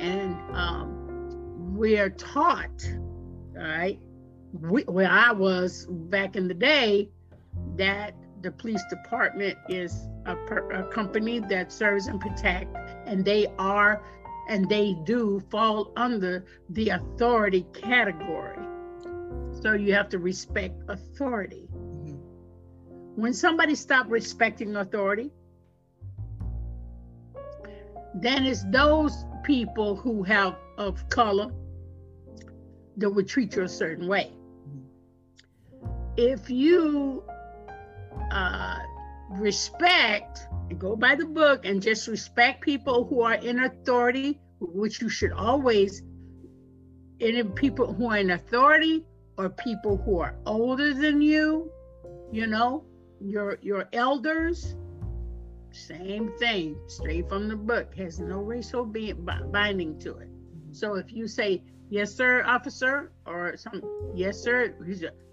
and 0.00 0.34
um, 0.52 1.03
we 1.74 1.98
are 1.98 2.10
taught, 2.10 2.88
all 3.56 3.62
right, 3.62 3.98
we, 4.52 4.82
where 4.82 5.10
I 5.10 5.32
was 5.32 5.86
back 5.88 6.36
in 6.36 6.46
the 6.46 6.54
day, 6.54 7.10
that 7.76 8.14
the 8.42 8.52
police 8.52 8.82
department 8.88 9.58
is 9.68 10.06
a, 10.26 10.36
per, 10.36 10.70
a 10.70 10.84
company 10.84 11.40
that 11.40 11.72
serves 11.72 12.06
and 12.06 12.20
protect, 12.20 12.76
and 13.06 13.24
they 13.24 13.48
are 13.58 14.02
and 14.48 14.68
they 14.68 14.94
do 15.04 15.42
fall 15.50 15.90
under 15.96 16.44
the 16.68 16.90
authority 16.90 17.66
category. 17.72 18.58
So 19.62 19.72
you 19.72 19.94
have 19.94 20.10
to 20.10 20.18
respect 20.18 20.74
authority. 20.88 21.66
Mhm. 21.72 22.18
When 23.16 23.32
somebody 23.32 23.74
stops 23.74 24.10
respecting 24.10 24.76
authority, 24.76 25.32
then 28.14 28.44
it's 28.44 28.64
those 28.64 29.24
people 29.44 29.96
who 29.96 30.22
have 30.24 30.56
of 30.76 31.08
color 31.08 31.50
that 32.96 33.10
would 33.10 33.28
treat 33.28 33.56
you 33.56 33.62
a 33.62 33.68
certain 33.68 34.06
way. 34.06 34.32
If 36.16 36.48
you 36.48 37.24
uh, 38.30 38.78
respect 39.30 40.46
and 40.70 40.78
go 40.78 40.96
by 40.96 41.14
the 41.14 41.26
book 41.26 41.64
and 41.64 41.82
just 41.82 42.06
respect 42.08 42.62
people 42.62 43.04
who 43.04 43.22
are 43.22 43.34
in 43.34 43.64
authority, 43.64 44.38
which 44.60 45.02
you 45.02 45.08
should 45.08 45.32
always, 45.32 46.02
any 47.20 47.42
people 47.42 47.92
who 47.92 48.10
are 48.10 48.18
in 48.18 48.30
authority 48.30 49.04
or 49.36 49.48
people 49.48 49.96
who 49.96 50.20
are 50.20 50.36
older 50.46 50.94
than 50.94 51.20
you, 51.20 51.70
you 52.30 52.46
know, 52.46 52.84
your 53.20 53.58
your 53.62 53.88
elders, 53.92 54.76
same 55.70 56.30
thing, 56.38 56.76
straight 56.86 57.28
from 57.28 57.48
the 57.48 57.56
book, 57.56 57.94
has 57.96 58.20
no 58.20 58.38
racial 58.40 58.84
be- 58.84 59.12
binding 59.12 59.98
to 60.00 60.16
it. 60.18 60.28
So 60.72 60.94
if 60.94 61.12
you 61.12 61.26
say, 61.26 61.62
yes, 61.94 62.12
sir, 62.12 62.42
officer, 62.44 63.12
or 63.24 63.56
some, 63.56 63.80
yes, 64.16 64.40
sir, 64.40 64.74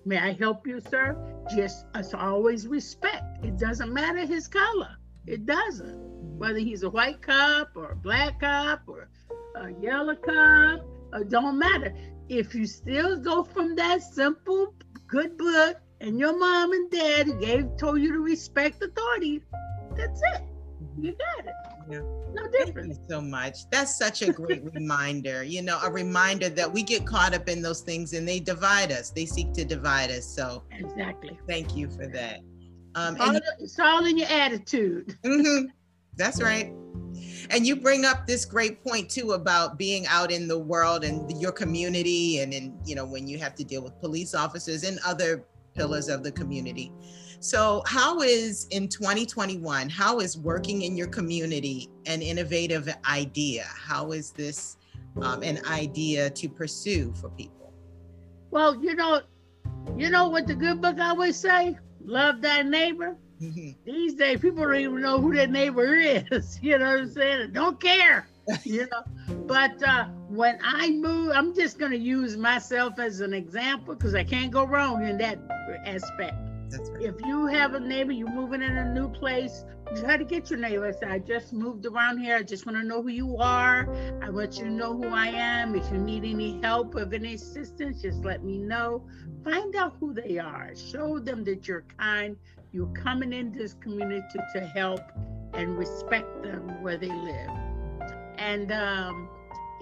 may 0.05 0.19
I 0.19 0.33
help 0.33 0.67
you, 0.67 0.79
sir? 0.79 1.17
Just, 1.55 1.87
it's 1.95 2.13
always 2.13 2.67
respect. 2.67 3.43
It 3.43 3.57
doesn't 3.57 3.91
matter 3.91 4.27
his 4.27 4.47
color. 4.47 4.95
It 5.25 5.47
doesn't. 5.47 5.97
Whether 6.37 6.59
he's 6.59 6.83
a 6.83 6.89
white 6.91 7.19
cop 7.23 7.71
or 7.75 7.93
a 7.93 7.95
black 7.95 8.39
cop 8.41 8.81
or 8.87 9.09
a 9.55 9.71
yellow 9.81 10.15
cop, 10.15 10.85
it 11.15 11.29
don't 11.29 11.57
matter. 11.57 11.95
If 12.29 12.53
you 12.53 12.67
still 12.67 13.17
go 13.17 13.43
from 13.43 13.75
that 13.77 14.03
simple 14.03 14.75
good 15.07 15.39
book 15.39 15.77
and 15.99 16.19
your 16.19 16.37
mom 16.37 16.73
and 16.73 16.91
dad 16.91 17.39
gave 17.39 17.75
told 17.77 18.01
you 18.01 18.13
to 18.13 18.19
respect 18.19 18.83
authority, 18.83 19.41
that's 19.97 20.21
it. 20.35 20.50
You 20.99 21.11
got 21.13 21.45
it. 21.45 21.53
Yeah. 21.89 21.99
No 21.99 22.43
Thank 22.51 22.65
difference. 22.67 22.97
you 22.99 23.05
so 23.09 23.21
much. 23.21 23.69
That's 23.69 23.97
such 23.97 24.21
a 24.21 24.31
great 24.31 24.63
reminder. 24.73 25.43
You 25.43 25.61
know, 25.61 25.79
a 25.83 25.91
reminder 25.91 26.49
that 26.49 26.71
we 26.71 26.83
get 26.83 27.05
caught 27.05 27.33
up 27.33 27.49
in 27.49 27.61
those 27.61 27.81
things 27.81 28.13
and 28.13 28.27
they 28.27 28.39
divide 28.39 28.91
us. 28.91 29.09
They 29.11 29.25
seek 29.25 29.53
to 29.53 29.65
divide 29.65 30.11
us. 30.11 30.25
So 30.25 30.63
Exactly. 30.71 31.37
thank 31.47 31.75
you 31.75 31.89
for 31.89 32.07
that. 32.07 32.39
Um, 32.95 33.15
All 33.19 33.29
and 33.35 33.41
it's 33.59 33.79
all 33.79 34.05
in 34.05 34.17
your 34.17 34.27
attitude. 34.27 35.17
Mhm. 35.25 35.67
That's 36.17 36.41
right. 36.41 36.73
And 37.49 37.65
you 37.65 37.75
bring 37.77 38.03
up 38.05 38.27
this 38.27 38.43
great 38.45 38.83
point 38.83 39.09
too 39.09 39.31
about 39.31 39.77
being 39.77 40.05
out 40.07 40.29
in 40.31 40.47
the 40.47 40.57
world 40.59 41.03
and 41.05 41.41
your 41.41 41.51
community, 41.53 42.39
and 42.39 42.53
in 42.53 42.77
you 42.85 42.95
know 42.95 43.05
when 43.05 43.27
you 43.27 43.37
have 43.39 43.55
to 43.55 43.63
deal 43.63 43.81
with 43.81 43.97
police 43.99 44.33
officers 44.35 44.83
and 44.83 44.99
other 45.05 45.45
pillars 45.73 46.09
of 46.09 46.21
the 46.23 46.31
community. 46.31 46.91
So, 47.41 47.81
how 47.87 48.21
is 48.21 48.67
in 48.69 48.87
2021? 48.87 49.89
How 49.89 50.19
is 50.19 50.37
working 50.37 50.83
in 50.83 50.95
your 50.95 51.07
community 51.07 51.89
an 52.05 52.21
innovative 52.21 52.87
idea? 53.09 53.65
How 53.65 54.11
is 54.11 54.29
this 54.29 54.77
um, 55.23 55.41
an 55.41 55.59
idea 55.65 56.29
to 56.29 56.47
pursue 56.47 57.11
for 57.19 57.29
people? 57.29 57.73
Well, 58.51 58.79
you 58.79 58.93
know, 58.93 59.21
you 59.97 60.11
know 60.11 60.29
what 60.29 60.45
the 60.45 60.53
good 60.53 60.81
book 60.81 60.99
always 60.99 61.35
say? 61.35 61.79
Love 62.05 62.41
thy 62.41 62.61
neighbor. 62.61 63.17
Mhm. 63.41 63.75
These 63.85 64.13
days, 64.13 64.39
people 64.39 64.61
don't 64.61 64.75
even 64.75 65.01
know 65.01 65.19
who 65.19 65.33
their 65.33 65.47
neighbor 65.47 65.95
is. 65.95 66.59
You 66.61 66.77
know 66.77 66.91
what 66.91 66.99
I'm 66.99 67.11
saying? 67.11 67.53
Don't 67.53 67.81
care. 67.81 68.27
You 68.63 68.87
know. 68.91 69.35
But 69.47 69.81
uh, 69.81 70.05
when 70.29 70.59
I 70.63 70.91
move, 70.91 71.31
I'm 71.33 71.55
just 71.55 71.79
gonna 71.79 71.95
use 71.95 72.37
myself 72.37 72.99
as 72.99 73.19
an 73.19 73.33
example 73.33 73.95
because 73.95 74.13
I 74.13 74.23
can't 74.23 74.51
go 74.51 74.63
wrong 74.63 75.03
in 75.07 75.17
that 75.17 75.39
aspect. 75.87 76.35
That's 76.71 76.89
right. 76.89 77.03
If 77.03 77.15
you 77.25 77.47
have 77.47 77.73
a 77.73 77.79
neighbor, 77.79 78.13
you're 78.13 78.31
moving 78.31 78.61
in 78.61 78.77
a 78.77 78.93
new 78.93 79.09
place, 79.09 79.65
try 79.99 80.15
to 80.15 80.23
get 80.23 80.49
your 80.49 80.59
neighbor. 80.59 80.93
I 81.05 81.19
just 81.19 81.51
moved 81.51 81.85
around 81.85 82.19
here. 82.19 82.37
I 82.37 82.43
just 82.43 82.65
want 82.65 82.77
to 82.77 82.83
know 82.83 83.01
who 83.01 83.09
you 83.09 83.37
are. 83.37 83.93
I 84.21 84.29
want 84.29 84.57
you 84.57 84.65
to 84.65 84.71
know 84.71 84.95
who 84.95 85.09
I 85.09 85.27
am. 85.27 85.75
If 85.75 85.91
you 85.91 85.97
need 85.97 86.23
any 86.23 86.61
help 86.61 86.95
or 86.95 87.13
any 87.13 87.33
assistance, 87.33 88.01
just 88.01 88.23
let 88.23 88.43
me 88.43 88.57
know. 88.57 89.05
Find 89.43 89.75
out 89.75 89.97
who 89.99 90.13
they 90.13 90.37
are. 90.37 90.71
Show 90.75 91.19
them 91.19 91.43
that 91.43 91.67
you're 91.67 91.85
kind. 91.97 92.37
You're 92.71 92.93
coming 92.93 93.33
into 93.33 93.59
this 93.59 93.73
community 93.73 94.39
to 94.53 94.61
help 94.61 95.01
and 95.53 95.77
respect 95.77 96.41
them 96.41 96.81
where 96.81 96.97
they 96.97 97.09
live. 97.11 97.49
And 98.37 98.71
um, 98.71 99.29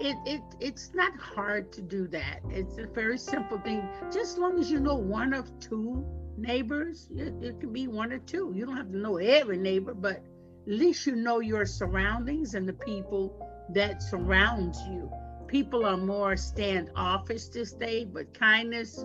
it, 0.00 0.16
it 0.26 0.42
it's 0.58 0.92
not 0.94 1.14
hard 1.16 1.72
to 1.72 1.82
do 1.82 2.08
that. 2.08 2.40
It's 2.48 2.78
a 2.78 2.86
very 2.86 3.18
simple 3.18 3.58
thing. 3.58 3.88
Just 4.06 4.32
as 4.32 4.38
long 4.38 4.58
as 4.58 4.70
you 4.70 4.80
know 4.80 4.96
one 4.96 5.32
of 5.32 5.56
two 5.60 6.04
neighbors. 6.40 7.08
It, 7.14 7.34
it 7.42 7.60
could 7.60 7.72
be 7.72 7.88
one 7.88 8.12
or 8.12 8.18
two. 8.18 8.52
You 8.54 8.66
don't 8.66 8.76
have 8.76 8.90
to 8.90 8.96
know 8.96 9.16
every 9.18 9.58
neighbor, 9.58 9.94
but 9.94 10.16
at 10.16 10.22
least 10.66 11.06
you 11.06 11.16
know 11.16 11.40
your 11.40 11.66
surroundings 11.66 12.54
and 12.54 12.68
the 12.68 12.72
people 12.72 13.48
that 13.74 14.02
surrounds 14.02 14.78
you. 14.88 15.10
People 15.46 15.84
are 15.84 15.96
more 15.96 16.36
standoffish 16.36 17.46
this 17.48 17.72
day, 17.72 18.04
but 18.04 18.32
kindness 18.38 19.04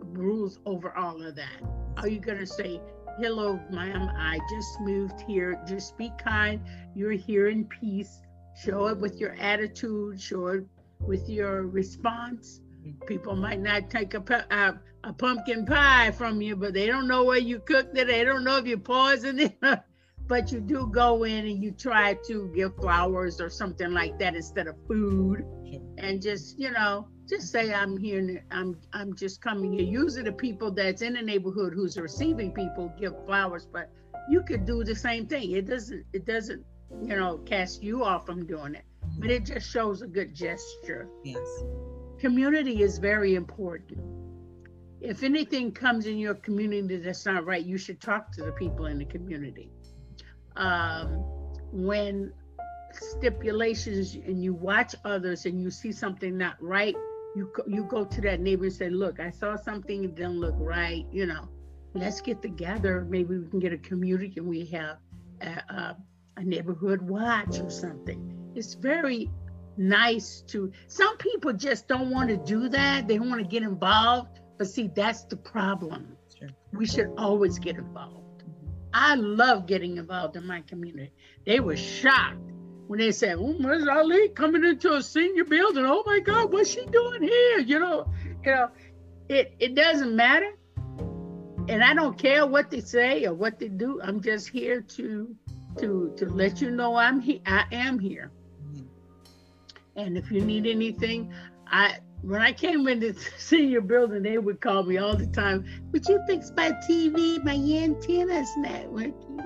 rules 0.00 0.58
over 0.64 0.96
all 0.96 1.22
of 1.22 1.34
that. 1.36 1.62
Are 1.96 2.08
you 2.08 2.20
gonna 2.20 2.46
say, 2.46 2.80
"Hello, 3.18 3.60
ma'am, 3.70 4.08
I 4.16 4.38
just 4.50 4.80
moved 4.80 5.20
here. 5.22 5.62
Just 5.66 5.96
be 5.98 6.10
kind. 6.18 6.60
You're 6.94 7.12
here 7.12 7.48
in 7.48 7.66
peace." 7.66 8.20
Show 8.56 8.86
it 8.86 8.98
with 8.98 9.18
your 9.20 9.34
attitude. 9.34 10.20
Show 10.20 10.46
it 10.48 10.64
with 11.00 11.28
your 11.28 11.66
response. 11.66 12.60
Mm-hmm. 12.86 13.06
People 13.06 13.36
might 13.36 13.60
not 13.60 13.90
take 13.90 14.14
a, 14.14 14.20
pu- 14.20 14.48
a, 15.08 15.12
pumpkin 15.12 15.66
pie 15.66 16.10
from 16.10 16.40
you, 16.42 16.56
but 16.56 16.74
they 16.74 16.86
don't 16.86 17.08
know 17.08 17.24
where 17.24 17.38
you 17.38 17.58
cooked 17.60 17.96
it. 17.96 18.06
They 18.06 18.24
don't 18.24 18.44
know 18.44 18.58
if 18.58 18.66
you 18.66 18.78
poisoned 18.78 19.40
it. 19.40 19.58
but 20.26 20.50
you 20.50 20.60
do 20.60 20.88
go 20.92 21.24
in 21.24 21.46
and 21.46 21.62
you 21.62 21.70
try 21.70 22.14
to 22.26 22.50
give 22.54 22.74
flowers 22.76 23.40
or 23.40 23.50
something 23.50 23.92
like 23.92 24.18
that 24.18 24.34
instead 24.34 24.66
of 24.66 24.76
food, 24.88 25.44
and 25.98 26.22
just 26.22 26.58
you 26.58 26.70
know, 26.70 27.08
just 27.28 27.52
say 27.52 27.72
I'm 27.72 27.96
here. 27.96 28.44
I'm 28.50 28.78
I'm 28.92 29.14
just 29.14 29.42
coming 29.42 29.72
here. 29.72 29.82
Usually 29.82 30.22
the 30.22 30.32
people 30.32 30.70
that's 30.70 31.02
in 31.02 31.14
the 31.14 31.22
neighborhood 31.22 31.74
who's 31.74 31.98
receiving 31.98 32.52
people 32.52 32.92
give 32.98 33.12
flowers, 33.26 33.66
but 33.70 33.90
you 34.30 34.42
could 34.42 34.64
do 34.64 34.84
the 34.84 34.94
same 34.94 35.26
thing. 35.26 35.52
It 35.52 35.66
doesn't 35.66 36.04
it 36.12 36.24
doesn't 36.24 36.64
you 37.02 37.16
know 37.16 37.38
cast 37.38 37.82
you 37.82 38.04
off 38.04 38.24
from 38.26 38.46
doing 38.46 38.74
it, 38.74 38.84
but 39.18 39.30
it 39.30 39.44
just 39.44 39.70
shows 39.70 40.02
a 40.02 40.06
good 40.06 40.34
gesture 40.34 41.08
Yes. 41.24 41.64
community 42.18 42.82
is 42.82 42.98
very 42.98 43.34
important. 43.34 44.23
If 45.04 45.22
anything 45.22 45.70
comes 45.70 46.06
in 46.06 46.16
your 46.16 46.34
community 46.34 46.96
that's 46.96 47.26
not 47.26 47.44
right, 47.44 47.64
you 47.64 47.76
should 47.76 48.00
talk 48.00 48.32
to 48.32 48.42
the 48.42 48.52
people 48.52 48.86
in 48.86 48.98
the 48.98 49.04
community. 49.04 49.70
Um, 50.56 51.08
when 51.72 52.32
stipulations 52.92 54.14
and 54.14 54.42
you 54.42 54.54
watch 54.54 54.94
others 55.04 55.44
and 55.44 55.60
you 55.60 55.70
see 55.70 55.92
something 55.92 56.38
not 56.38 56.56
right, 56.58 56.96
you 57.36 57.52
you 57.66 57.84
go 57.84 58.06
to 58.06 58.20
that 58.22 58.40
neighbor 58.40 58.64
and 58.64 58.72
say, 58.72 58.88
"Look, 58.88 59.20
I 59.20 59.30
saw 59.30 59.56
something 59.56 60.02
that 60.02 60.14
didn't 60.14 60.40
look 60.40 60.54
right. 60.56 61.04
You 61.12 61.26
know, 61.26 61.48
let's 61.92 62.22
get 62.22 62.40
together. 62.40 63.06
Maybe 63.06 63.36
we 63.36 63.50
can 63.50 63.58
get 63.58 63.74
a 63.74 63.78
community 63.78 64.32
and 64.38 64.46
we 64.46 64.64
have 64.66 64.98
a, 65.42 65.48
a, 65.48 65.96
a 66.38 66.44
neighborhood 66.44 67.02
watch 67.02 67.58
or 67.58 67.68
something. 67.68 68.52
It's 68.54 68.72
very 68.72 69.28
nice 69.76 70.42
to 70.46 70.72
some 70.86 71.18
people 71.18 71.52
just 71.52 71.88
don't 71.88 72.10
want 72.10 72.30
to 72.30 72.38
do 72.38 72.70
that. 72.70 73.06
They 73.06 73.18
want 73.18 73.42
to 73.42 73.46
get 73.46 73.62
involved. 73.62 74.40
But 74.58 74.68
see, 74.68 74.90
that's 74.94 75.24
the 75.24 75.36
problem. 75.36 76.16
Sure. 76.38 76.48
We 76.72 76.86
should 76.86 77.12
always 77.16 77.58
get 77.58 77.76
involved. 77.76 78.44
I 78.92 79.16
love 79.16 79.66
getting 79.66 79.96
involved 79.96 80.36
in 80.36 80.46
my 80.46 80.60
community. 80.62 81.12
They 81.44 81.58
were 81.58 81.76
shocked 81.76 82.52
when 82.86 83.00
they 83.00 83.10
said, 83.10 83.36
"Oh, 83.38 83.54
Ms. 83.58 83.88
Ali 83.88 84.28
coming 84.28 84.64
into 84.64 84.94
a 84.94 85.02
senior 85.02 85.44
building. 85.44 85.84
Oh 85.84 86.04
my 86.06 86.20
God, 86.20 86.52
what's 86.52 86.70
she 86.70 86.84
doing 86.86 87.22
here?" 87.22 87.58
You 87.58 87.80
know, 87.80 88.12
you 88.44 88.52
know, 88.52 88.68
it 89.28 89.54
it 89.58 89.74
doesn't 89.74 90.14
matter, 90.14 90.52
and 91.68 91.82
I 91.82 91.94
don't 91.94 92.16
care 92.16 92.46
what 92.46 92.70
they 92.70 92.80
say 92.80 93.24
or 93.24 93.34
what 93.34 93.58
they 93.58 93.68
do. 93.68 94.00
I'm 94.00 94.20
just 94.20 94.48
here 94.48 94.80
to 94.80 95.34
to 95.78 96.14
to 96.16 96.26
let 96.26 96.60
you 96.60 96.70
know 96.70 96.94
I'm 96.94 97.20
here. 97.20 97.40
I 97.46 97.64
am 97.72 97.98
here. 97.98 98.30
Mm-hmm. 98.62 98.86
And 99.96 100.16
if 100.16 100.30
you 100.30 100.40
need 100.40 100.66
anything, 100.66 101.32
I 101.66 101.98
when 102.24 102.40
I 102.40 102.52
came 102.52 102.88
into 102.88 103.12
the 103.12 103.20
senior 103.38 103.80
building, 103.80 104.22
they 104.22 104.38
would 104.38 104.60
call 104.60 104.82
me 104.82 104.98
all 104.98 105.16
the 105.16 105.26
time. 105.26 105.64
Would 105.92 106.06
you 106.08 106.20
fix 106.26 106.50
my 106.56 106.72
TV? 106.88 107.42
My 107.44 107.54
antenna's 107.54 108.50
not 108.56 108.90
working. 108.90 109.40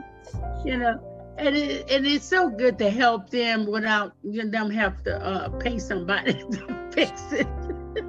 You 0.65 0.79
know, 0.79 1.35
and 1.39 1.57
it, 1.57 1.91
and 1.91 2.07
it's 2.07 2.25
so 2.25 2.49
good 2.49 2.79
to 2.79 2.91
help 2.91 3.31
them 3.31 3.67
without 3.67 4.13
you 4.23 4.45
know, 4.45 4.51
them 4.51 4.71
have 4.71 5.03
to 5.05 5.25
uh, 5.25 5.49
pay 5.59 5.79
somebody 5.79 6.33
to 6.53 6.91
fix 6.93 7.33
it. 7.33 7.47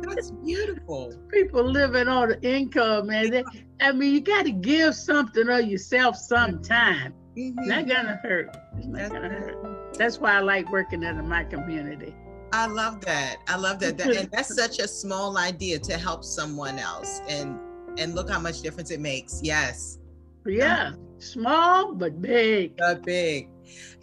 That's 0.03 0.31
beautiful. 0.31 1.13
People 1.31 1.63
living 1.63 2.07
on 2.07 2.29
the 2.29 2.41
income, 2.41 3.07
man. 3.07 3.43
I 3.79 3.91
mean, 3.91 4.13
you 4.13 4.21
got 4.21 4.45
to 4.45 4.51
give 4.51 4.95
something 4.95 5.47
of 5.49 5.65
yourself 5.65 6.15
sometime. 6.15 7.13
Mm-hmm. 7.37 7.67
Not 7.67 7.87
gonna 7.87 8.19
hurt. 8.21 8.55
It's 8.77 8.87
not 8.87 8.97
That's 8.97 9.13
gonna 9.13 9.29
hurt. 9.29 9.93
That's 9.95 10.19
why 10.19 10.33
I 10.33 10.39
like 10.39 10.69
working 10.71 11.03
in 11.03 11.27
my 11.27 11.43
community. 11.43 12.13
I 12.51 12.67
love 12.67 13.01
that. 13.01 13.37
I 13.47 13.57
love 13.57 13.79
that. 13.79 13.97
that. 13.97 14.15
And 14.15 14.29
that's 14.31 14.55
such 14.55 14.79
a 14.79 14.87
small 15.01 15.37
idea 15.37 15.79
to 15.79 15.97
help 15.97 16.23
someone 16.23 16.79
else. 16.79 17.21
And 17.27 17.59
and 17.97 18.15
look 18.15 18.29
how 18.29 18.39
much 18.39 18.61
difference 18.61 18.91
it 18.91 18.99
makes. 18.99 19.41
Yes. 19.43 19.99
Yeah. 20.45 20.93
Small 21.19 21.93
but 21.93 22.21
big. 22.21 22.77
But 22.77 23.03
big. 23.03 23.49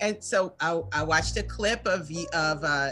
And 0.01 0.23
so 0.23 0.55
I, 0.61 0.81
I 0.93 1.03
watched 1.03 1.37
a 1.37 1.43
clip 1.43 1.87
of 1.87 2.11
of 2.33 2.65
uh 2.65 2.91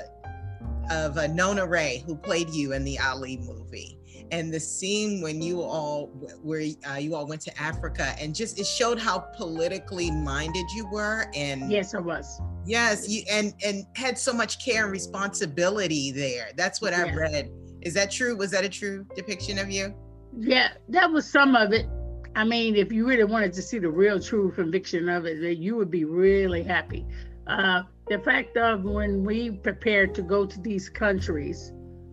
of 0.91 1.17
uh, 1.17 1.27
Nona 1.29 1.67
Gaye 1.67 2.03
who 2.07 2.17
played 2.17 2.51
you 2.51 2.73
in 2.73 2.85
the 2.85 2.99
Ali 2.99 3.39
movie 3.39 3.99
and 4.31 4.53
the 4.53 4.61
scene 4.61 5.23
when 5.23 5.41
you 5.41 5.63
all 5.63 6.07
where 6.43 6.67
uh, 6.91 6.97
you 6.97 7.15
all 7.15 7.27
went 7.27 7.41
to 7.43 7.61
Africa 7.61 8.15
and 8.21 8.35
just 8.35 8.59
it 8.59 8.67
showed 8.67 8.99
how 8.99 9.19
politically 9.19 10.11
minded 10.11 10.67
you 10.75 10.87
were 10.91 11.27
and 11.35 11.71
yes 11.71 11.95
it 11.95 12.03
was 12.03 12.41
yes 12.67 13.09
you 13.09 13.23
and 13.31 13.55
and 13.65 13.85
had 13.97 14.19
so 14.19 14.33
much 14.33 14.65
care 14.65 14.85
and 14.85 14.93
responsibility 14.93 16.11
there. 16.11 16.51
That's 16.57 16.81
what 16.81 16.93
yeah. 16.93 17.05
I 17.05 17.15
read. 17.15 17.51
Is 17.83 17.95
that 17.95 18.11
true? 18.11 18.37
Was 18.37 18.51
that 18.53 18.65
a 18.65 18.69
true 18.69 19.07
depiction 19.15 19.59
of 19.59 19.71
you? 19.71 19.95
Yeah 20.39 20.71
that 20.89 21.11
was 21.11 21.29
some 21.29 21.57
of 21.57 21.73
it. 21.73 21.87
I 22.35 22.45
mean 22.45 22.77
if 22.77 22.93
you 22.93 23.07
really 23.07 23.25
wanted 23.25 23.53
to 23.55 23.63
see 23.63 23.79
the 23.79 23.91
real 23.91 24.21
true 24.21 24.53
conviction 24.53 25.09
of 25.09 25.27
it 25.27 25.41
then 25.41 25.63
you 25.63 25.77
would 25.77 25.91
be 25.91 26.05
really 26.05 26.63
happy. 26.63 27.07
Uh, 27.47 27.83
the 28.09 28.19
fact 28.21 28.57
of 28.57 28.85
when 28.85 29.23
we 29.25 29.51
prepared 29.51 30.15
to 30.15 30.23
go 30.23 30.47
to 30.47 30.61
these 30.61 30.89
countries 30.89 31.73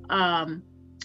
um, 0.09 0.61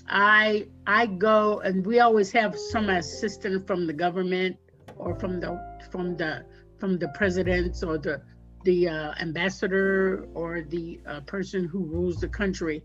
I 0.08 0.68
I 0.86 1.06
go 1.06 1.60
and 1.60 1.84
we 1.84 2.00
always 2.00 2.30
have 2.32 2.56
some 2.56 2.88
assistant 2.90 3.66
from 3.66 3.86
the 3.86 3.92
government 3.92 4.56
or 4.96 5.18
from 5.18 5.40
the 5.40 5.58
from 5.90 6.16
the 6.16 6.44
from 6.78 6.98
the 6.98 7.08
presidents 7.08 7.82
or 7.82 7.98
the 7.98 8.22
the 8.66 8.88
uh, 8.88 9.14
ambassador 9.20 10.26
or 10.34 10.60
the 10.60 11.00
uh, 11.06 11.20
person 11.20 11.64
who 11.64 11.84
rules 11.84 12.16
the 12.20 12.28
country. 12.28 12.82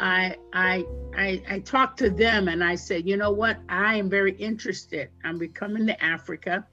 I, 0.00 0.36
I 0.52 0.84
I 1.14 1.42
I 1.48 1.58
talked 1.60 1.98
to 1.98 2.10
them 2.10 2.48
and 2.48 2.64
I 2.64 2.74
said, 2.74 3.06
you 3.06 3.16
know 3.16 3.30
what? 3.30 3.58
I 3.68 3.96
am 3.96 4.08
very 4.08 4.32
interested. 4.32 5.10
I'm 5.22 5.38
coming 5.52 5.86
to 5.86 5.96
Africa, 6.02 6.66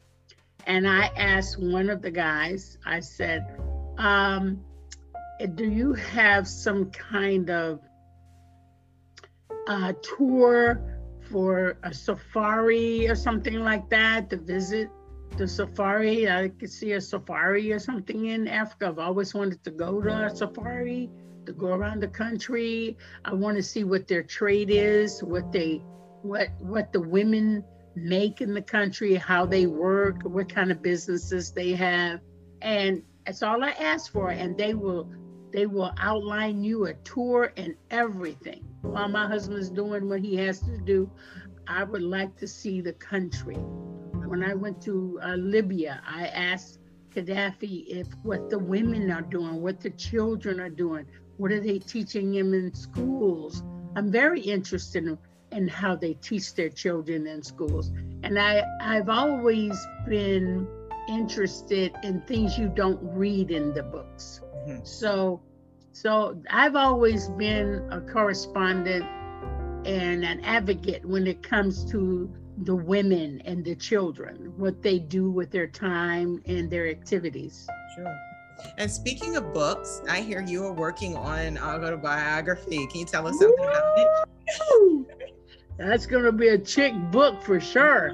and 0.66 0.88
I 0.88 1.12
asked 1.18 1.60
one 1.60 1.90
of 1.90 2.02
the 2.02 2.10
guys. 2.10 2.78
I 2.86 3.02
said, 3.02 3.46
um, 3.98 4.64
do 5.56 5.66
you 5.66 5.94
have 5.94 6.48
some 6.48 6.90
kind 6.90 7.50
of 7.50 7.82
a 9.68 9.94
tour 10.18 10.82
for 11.30 11.78
a 11.84 11.94
safari 11.94 13.08
or 13.10 13.16
something 13.16 13.60
like 13.60 13.90
that 13.90 14.30
to 14.30 14.38
visit 14.38 14.90
the 15.38 15.48
safari. 15.48 16.30
I 16.30 16.50
could 16.50 16.72
see 16.72 16.94
a 16.94 17.02
safari 17.02 17.72
or 17.72 17.80
something 17.80 18.26
in 18.26 18.48
Africa. 18.48 18.88
I've 18.88 19.00
always 19.00 19.34
wanted 19.34 19.64
to 19.64 19.72
go 19.72 20.02
to 20.02 20.26
a 20.26 20.36
safari, 20.36 21.10
to 21.46 21.54
go 21.54 21.68
around 21.68 22.02
the 22.02 22.08
country. 22.08 22.98
I 23.26 23.34
want 23.34 23.58
to 23.58 23.64
see 23.64 23.84
what 23.84 24.08
their 24.08 24.24
trade 24.24 24.70
is, 24.70 25.24
what 25.24 25.52
they 25.52 25.82
what 26.22 26.50
what 26.60 26.94
the 26.94 27.02
women 27.02 27.64
make 27.96 28.42
in 28.42 28.54
the 28.54 28.62
country, 28.62 29.16
how 29.16 29.46
they 29.46 29.66
work, 29.66 30.22
what 30.24 30.54
kind 30.54 30.72
of 30.72 30.82
businesses 30.82 31.52
they 31.52 31.74
have. 31.74 32.22
And 32.62 33.04
that's 33.26 33.44
all 33.44 33.64
I 33.64 33.72
ask 33.72 34.12
for. 34.12 34.30
And 34.30 34.58
they 34.58 34.74
will 34.74 35.12
they 35.52 35.66
will 35.66 35.92
outline 35.98 36.64
you 36.64 36.86
a 36.86 36.94
tour 36.94 37.52
and 37.58 37.76
everything. 37.90 38.64
While 38.82 39.10
my 39.10 39.28
husband's 39.28 39.70
doing 39.70 40.08
what 40.08 40.22
he 40.22 40.36
has 40.38 40.60
to 40.62 40.78
do, 40.78 41.12
I 41.68 41.84
would 41.84 42.02
like 42.02 42.38
to 42.38 42.48
see 42.48 42.82
the 42.82 42.94
country. 42.94 43.58
When 44.32 44.46
I 44.46 44.54
went 44.54 44.82
to 44.84 45.20
uh, 45.22 45.36
Libya, 45.36 46.02
I 46.08 46.28
asked 46.28 46.80
Gaddafi 47.14 47.88
if 47.88 48.08
what 48.24 48.50
the 48.50 48.58
women 48.58 49.12
are 49.12 49.22
doing, 49.22 49.62
what 49.62 49.82
the 49.82 49.90
children 49.90 50.62
are 50.62 50.70
doing, 50.70 51.06
what 51.36 51.52
are 51.52 51.60
they 51.60 51.80
teaching 51.80 52.32
them 52.32 52.54
in 52.54 52.74
schools. 52.74 53.62
I'm 53.98 54.10
very 54.10 54.40
interested 54.40 55.04
in, 55.06 55.18
in 55.52 55.68
how 55.68 55.98
they 55.98 56.14
teach 56.14 56.54
their 56.54 56.70
children 56.70 57.28
in 57.28 57.44
schools. 57.44 57.92
And 58.24 58.40
I, 58.40 58.64
I've 58.80 59.10
always 59.10 59.78
been 60.08 60.66
interested 61.10 61.92
in 62.02 62.22
things 62.22 62.58
you 62.58 62.70
don't 62.70 63.02
read 63.02 63.52
in 63.52 63.74
the 63.74 63.84
books. 63.84 64.40
Mm-hmm. 64.66 64.86
So, 64.86 65.42
so 65.92 66.42
I've 66.50 66.78
always 66.78 67.28
been 67.32 67.86
a 67.92 68.00
correspondent 68.00 69.04
and 69.86 70.24
an 70.24 70.40
advocate 70.46 71.04
when 71.04 71.28
it 71.28 71.44
comes 71.44 71.84
to 71.92 72.34
the 72.66 72.76
women 72.76 73.42
and 73.46 73.64
the 73.66 73.76
children, 73.76 74.54
what 74.58 74.82
they 74.82 75.00
do 75.00 75.30
with 75.30 75.52
their 75.52 75.68
time 75.68 76.42
and 76.46 76.70
their 76.70 76.88
activities. 76.88 77.68
Sure. 77.96 78.16
And 78.78 78.90
speaking 78.90 79.36
of 79.36 79.54
books, 79.54 80.02
I 80.08 80.22
hear 80.22 80.44
you 80.46 80.64
are 80.66 80.74
working 80.74 81.16
on 81.16 81.58
autobiography. 81.58 82.86
Can 82.88 83.00
you 83.00 83.06
tell 83.06 83.28
us 83.28 83.40
something 83.40 83.58
Woo! 83.60 83.68
about 83.68 83.98
it? 85.20 85.36
That's 85.78 86.06
going 86.06 86.26
to 86.26 86.32
be 86.32 86.50
a 86.50 86.58
chick 86.58 86.94
book 87.12 87.42
for 87.42 87.60
sure. 87.60 88.12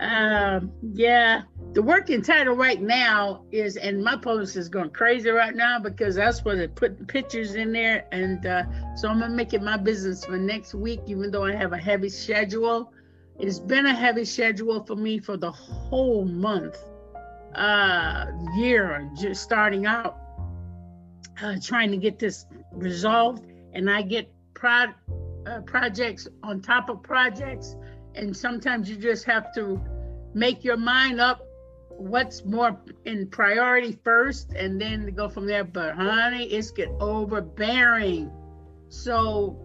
Um, 0.00 0.72
yeah, 0.92 1.42
the 1.72 1.82
working 1.82 2.20
title 2.20 2.56
right 2.56 2.82
now 2.82 3.44
is, 3.52 3.76
and 3.76 4.02
my 4.02 4.16
publisher 4.16 4.58
is 4.58 4.68
going 4.68 4.90
crazy 4.90 5.30
right 5.30 5.54
now 5.54 5.78
because 5.78 6.16
that's 6.16 6.44
where 6.44 6.56
they 6.56 6.66
put 6.66 7.06
pictures 7.06 7.54
in 7.54 7.72
there. 7.72 8.06
And 8.10 8.44
uh, 8.44 8.64
so 8.96 9.08
I'm 9.08 9.18
going 9.18 9.30
to 9.30 9.36
make 9.36 9.54
it 9.54 9.62
my 9.62 9.76
business 9.76 10.24
for 10.24 10.36
next 10.36 10.74
week, 10.74 11.00
even 11.06 11.30
though 11.30 11.44
I 11.44 11.54
have 11.54 11.72
a 11.72 11.78
heavy 11.78 12.08
schedule. 12.08 12.92
It's 13.38 13.58
been 13.58 13.86
a 13.86 13.94
heavy 13.94 14.24
schedule 14.24 14.84
for 14.84 14.94
me 14.94 15.18
for 15.18 15.36
the 15.36 15.50
whole 15.50 16.24
month, 16.24 16.78
uh, 17.54 18.26
year, 18.56 19.10
just 19.18 19.42
starting 19.42 19.86
out, 19.86 20.16
uh, 21.42 21.56
trying 21.60 21.90
to 21.90 21.96
get 21.96 22.18
this 22.18 22.46
resolved. 22.72 23.44
And 23.72 23.90
I 23.90 24.02
get 24.02 24.32
pro- 24.54 24.94
uh, 25.46 25.60
projects 25.62 26.28
on 26.42 26.60
top 26.60 26.88
of 26.88 27.02
projects. 27.02 27.74
And 28.14 28.36
sometimes 28.36 28.88
you 28.88 28.96
just 28.96 29.24
have 29.24 29.52
to 29.54 29.80
make 30.32 30.62
your 30.62 30.76
mind 30.76 31.20
up 31.20 31.44
what's 31.88 32.44
more 32.44 32.80
in 33.04 33.28
priority 33.28 33.98
first 34.04 34.52
and 34.52 34.80
then 34.80 35.12
go 35.14 35.28
from 35.28 35.46
there. 35.46 35.64
But 35.64 35.96
honey, 35.96 36.44
it's 36.46 36.70
get 36.70 36.88
overbearing. 37.00 38.30
So 38.88 39.58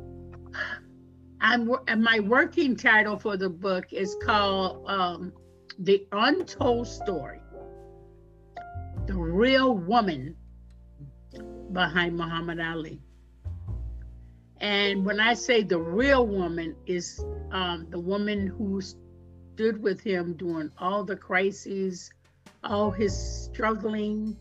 I'm 1.41 1.71
and 1.87 2.03
my 2.03 2.19
working 2.19 2.75
title 2.75 3.17
for 3.17 3.37
the 3.37 3.49
book 3.49 3.91
is 3.91 4.15
called 4.23 4.89
um, 4.89 5.33
The 5.79 6.05
Untold 6.11 6.87
Story. 6.87 7.41
The 9.05 9.15
Real 9.15 9.75
Woman 9.75 10.35
Behind 11.71 12.17
Muhammad 12.17 12.59
Ali. 12.59 13.01
And 14.61 15.05
when 15.05 15.19
I 15.19 15.35
say 15.35 15.63
the 15.63 15.79
real 15.79 16.27
woman 16.27 16.75
is 16.85 17.23
um, 17.51 17.87
the 17.89 17.99
woman 17.99 18.47
who 18.47 18.81
stood 18.81 19.81
with 19.81 20.01
him 20.01 20.33
during 20.33 20.71
all 20.77 21.05
the 21.05 21.15
crises 21.15 22.11
all 22.63 22.91
his 22.91 23.15
struggling, 23.15 24.35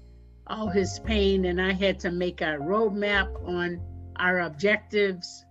all 0.47 0.69
his 0.69 0.99
pain, 1.01 1.45
and 1.47 1.61
I 1.61 1.73
had 1.73 2.01
to 2.01 2.11
make 2.11 2.41
a 2.41 2.57
roadmap 2.61 3.29
on 3.47 3.81
our 4.17 4.41
objectives, 4.41 5.45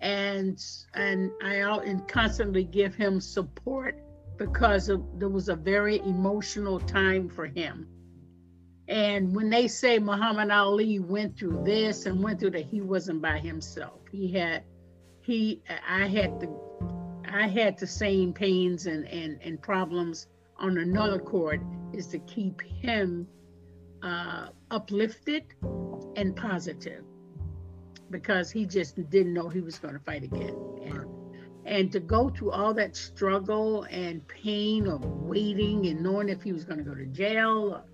and 0.00 0.58
and 0.94 1.30
I 1.42 1.56
and 1.84 2.06
constantly 2.08 2.64
give 2.64 2.94
him 2.94 3.20
support 3.20 4.02
because 4.38 4.88
of, 4.88 5.04
there 5.18 5.28
was 5.28 5.48
a 5.50 5.56
very 5.56 5.98
emotional 6.00 6.80
time 6.80 7.28
for 7.28 7.46
him, 7.46 7.86
And 8.88 9.34
when 9.36 9.50
they 9.50 9.68
say 9.68 9.98
Muhammad 9.98 10.50
Ali 10.50 10.98
went 10.98 11.38
through 11.38 11.62
this 11.64 12.06
and 12.06 12.22
went 12.22 12.40
through 12.40 12.50
that, 12.52 12.66
he 12.66 12.80
wasn't 12.80 13.22
by 13.22 13.38
himself. 13.38 14.00
He 14.10 14.32
had, 14.32 14.64
he, 15.22 15.62
I 15.88 16.06
had 16.08 16.40
the, 16.40 16.48
I 17.32 17.46
had 17.48 17.78
the 17.78 17.86
same 17.86 18.32
pains 18.32 18.86
and 18.86 19.06
and 19.08 19.38
and 19.42 19.62
problems 19.62 20.26
on 20.58 20.78
another 20.78 21.18
chord 21.20 21.60
is 21.92 22.08
to 22.08 22.18
keep 22.20 22.60
him 22.62 23.28
uh, 24.02 24.48
uplifted 24.70 25.44
and 26.16 26.34
positive 26.36 27.04
because 28.10 28.50
he 28.50 28.66
just 28.66 28.96
didn't 29.10 29.32
know 29.32 29.48
he 29.48 29.60
was 29.60 29.78
going 29.78 29.94
to 29.94 30.00
fight 30.00 30.24
again. 30.24 30.56
And, 30.84 31.06
and 31.64 31.92
to 31.92 32.00
go 32.00 32.30
through 32.30 32.50
all 32.52 32.74
that 32.74 32.96
struggle 32.96 33.84
and 33.90 34.26
pain 34.28 34.86
of 34.86 35.04
waiting 35.04 35.86
and 35.86 36.02
knowing 36.02 36.28
if 36.28 36.42
he 36.42 36.52
was 36.52 36.64
going 36.64 36.78
to 36.78 36.84
go 36.84 36.94
to 36.94 37.06
jail, 37.06 37.84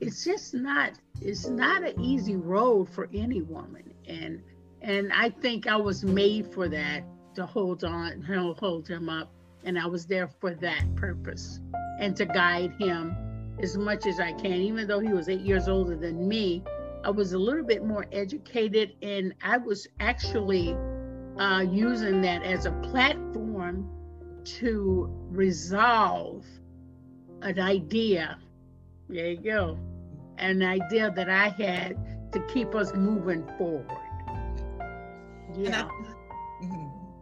it's 0.00 0.24
just 0.24 0.54
not 0.54 0.92
it's 1.20 1.46
not 1.46 1.82
an 1.82 2.00
easy 2.00 2.36
road 2.36 2.88
for 2.88 3.08
any 3.14 3.42
woman. 3.42 3.94
And 4.06 4.42
and 4.82 5.12
I 5.12 5.30
think 5.30 5.66
I 5.66 5.76
was 5.76 6.04
made 6.04 6.52
for 6.52 6.68
that 6.68 7.04
to 7.36 7.46
hold 7.46 7.84
on, 7.84 8.22
hold 8.58 8.86
him 8.86 9.08
up, 9.08 9.32
and 9.64 9.78
I 9.78 9.86
was 9.86 10.06
there 10.06 10.28
for 10.28 10.54
that 10.54 10.84
purpose 10.94 11.60
and 11.98 12.14
to 12.16 12.26
guide 12.26 12.72
him 12.78 13.16
as 13.62 13.76
much 13.76 14.06
as 14.06 14.20
I 14.20 14.32
can. 14.32 14.52
Even 14.52 14.86
though 14.86 15.00
he 15.00 15.12
was 15.12 15.28
eight 15.28 15.40
years 15.40 15.68
older 15.68 15.96
than 15.96 16.28
me, 16.28 16.62
I 17.04 17.10
was 17.10 17.34
a 17.34 17.38
little 17.38 17.64
bit 17.64 17.84
more 17.84 18.06
educated, 18.12 18.94
and 19.02 19.34
I 19.42 19.58
was 19.58 19.86
actually 20.00 20.74
uh, 21.38 21.60
using 21.60 22.22
that 22.22 22.42
as 22.42 22.64
a 22.64 22.72
platform 22.72 23.90
to 24.44 25.08
resolve 25.28 26.46
an 27.42 27.60
idea. 27.60 28.38
There 29.10 29.32
you 29.32 29.36
go. 29.36 29.78
An 30.38 30.62
idea 30.62 31.12
that 31.14 31.28
I 31.28 31.48
had 31.48 32.32
to 32.32 32.40
keep 32.52 32.74
us 32.74 32.94
moving 32.94 33.46
forward. 33.58 33.86
Yeah. 35.54 35.86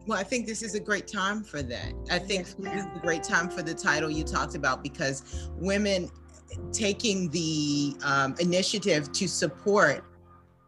Well, 0.07 0.19
I 0.19 0.23
think 0.23 0.47
this 0.47 0.63
is 0.63 0.75
a 0.75 0.81
great 0.81 1.07
time 1.07 1.45
for 1.45 1.63
that. 1.63 1.93
I 2.11 2.19
think 2.19 2.47
yes, 2.47 2.55
this 2.55 2.75
is 2.75 2.87
a 2.97 3.01
great 3.01 3.23
time 3.23 3.49
for 3.49 3.63
the 3.63 3.75
title 3.75 4.11
you 4.11 4.25
talked 4.25 4.55
about 4.55 4.83
because 4.83 5.51
women 5.57 6.11
taking 6.73 7.29
the 7.31 7.95
um, 8.05 8.35
initiative 8.39 9.13
to 9.13 9.29
support 9.29 10.05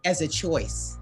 as 0.04 0.20
a 0.20 0.28
choice 0.28 0.98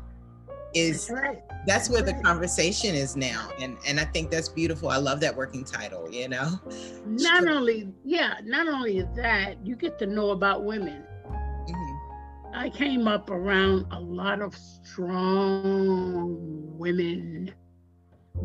is 0.75 1.07
that's, 1.07 1.21
right. 1.21 1.43
that's, 1.49 1.65
that's 1.67 1.91
where 1.91 2.03
right. 2.03 2.17
the 2.17 2.23
conversation 2.23 2.95
is 2.95 3.15
now 3.15 3.51
and 3.61 3.77
and 3.87 4.01
i 4.01 4.05
think 4.05 4.31
that's 4.31 4.49
beautiful 4.49 4.89
i 4.89 4.97
love 4.97 5.21
that 5.21 5.37
working 5.37 5.65
title 5.65 6.11
you 6.11 6.29
know 6.29 6.59
not 7.07 7.47
only 7.47 7.93
yeah 8.05 8.37
not 8.45 8.67
only 8.67 9.03
that 9.15 9.57
you 9.67 9.77
get 9.77 9.99
to 9.99 10.07
know 10.07 10.31
about 10.31 10.65
women 10.65 11.05
mm-hmm. 11.27 12.55
i 12.55 12.71
came 12.71 13.07
up 13.07 13.29
around 13.29 13.85
a 13.91 14.01
lot 14.01 14.41
of 14.41 14.55
strong 14.55 16.39
women 16.79 17.53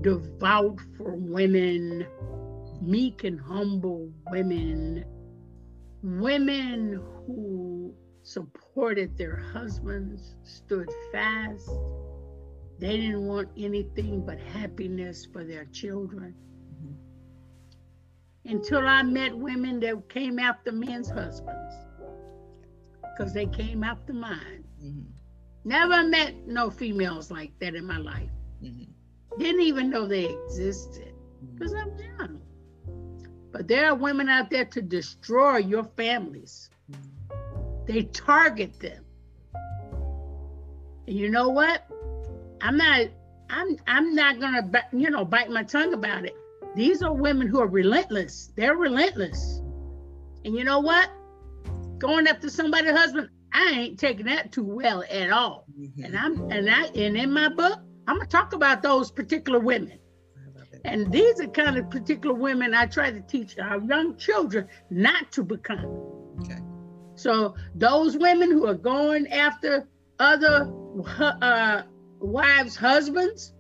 devout 0.02 0.80
for 0.98 1.16
women, 1.16 2.06
meek 2.82 3.24
and 3.24 3.40
humble 3.40 4.12
women, 4.30 5.06
women 6.08 7.02
who 7.26 7.94
supported 8.24 9.18
their 9.18 9.38
husbands, 9.38 10.36
stood 10.44 10.90
fast. 11.12 11.70
They 12.80 12.98
didn't 12.98 13.26
want 13.26 13.50
anything 13.58 14.26
but 14.26 14.40
happiness 14.40 15.26
for 15.32 15.44
their 15.44 15.66
children. 15.66 16.36
Mm-hmm. 16.76 18.56
Until 18.56 18.88
I 18.88 19.04
met 19.04 19.38
women 19.38 19.80
that 19.82 20.10
came 20.10 20.40
after 20.40 20.72
men's 20.72 21.10
husbands, 21.10 21.74
because 23.18 23.34
they 23.34 23.46
came 23.46 23.84
after 23.84 24.14
mine. 24.14 24.64
Mm-hmm. 24.84 25.10
Never 25.64 26.04
met 26.08 26.48
no 26.48 26.70
females 26.70 27.32
like 27.32 27.52
that 27.60 27.76
in 27.76 27.86
my 27.86 27.98
life. 27.98 28.30
Mm-hmm. 28.64 29.40
Didn't 29.40 29.62
even 29.62 29.90
know 29.90 30.08
they 30.08 30.26
existed 30.26 31.14
because 31.54 31.74
I'm 31.74 31.98
young. 31.98 32.42
But 33.58 33.68
there 33.68 33.88
are 33.88 33.96
women 33.96 34.30
out 34.30 34.52
there 34.52 34.66
to 34.66 34.84
destroy 34.84 35.58
your 35.58 35.84
families. 35.84 36.70
They 37.88 38.04
target 38.04 38.80
them. 38.80 39.04
And 41.08 41.18
you 41.18 41.32
know 41.32 41.50
what? 41.50 41.88
I'm 42.62 42.78
not 42.78 43.08
I'm 43.50 43.76
I'm 43.88 44.14
not 44.14 44.40
gonna 44.40 44.62
you 44.94 45.10
know 45.10 45.26
bite 45.26 45.50
my 45.50 45.64
tongue 45.64 45.96
about 45.96 46.26
it. 46.26 46.36
These 46.76 47.02
are 47.02 47.12
women 47.12 47.48
who 47.48 47.60
are 47.60 47.68
relentless. 47.68 48.52
They're 48.56 48.76
relentless. 48.76 49.64
And 50.46 50.56
you 50.56 50.64
know 50.64 50.80
what? 50.80 51.10
Going 51.98 52.28
after 52.28 52.52
somebody's 52.52 52.92
husband, 52.92 53.28
I 53.54 53.72
ain't 53.72 54.00
taking 54.00 54.28
that 54.28 54.52
too 54.52 54.66
well 54.66 55.04
at 55.10 55.32
all. 55.32 55.66
Mm-hmm. 55.80 56.04
And 56.04 56.16
I'm 56.16 56.52
and 56.52 56.70
I 56.70 56.86
and 56.90 57.18
in 57.18 57.34
my 57.34 57.50
book, 57.50 57.80
I'm 58.08 58.18
gonna 58.18 58.30
talk 58.30 58.54
about 58.54 58.84
those 58.84 59.10
particular 59.10 59.60
women. 59.60 59.98
And 60.86 61.12
these 61.12 61.40
are 61.40 61.48
kind 61.48 61.78
of 61.78 61.90
particular 61.90 62.36
women 62.36 62.74
I 62.74 62.86
try 62.86 63.12
to 63.12 63.22
teach 63.22 63.58
our 63.60 63.80
young 63.82 64.18
children 64.18 64.68
not 64.90 65.32
to 65.34 65.44
become. 65.44 65.86
Okay. 66.42 66.60
So 67.16 67.56
those 67.76 68.18
women 68.18 68.52
who 68.52 68.68
are 68.68 68.76
going 68.76 69.28
after 69.28 69.88
other 70.20 70.72
uh, 71.20 71.84
wives' 72.20 72.76
husbands, 72.76 73.54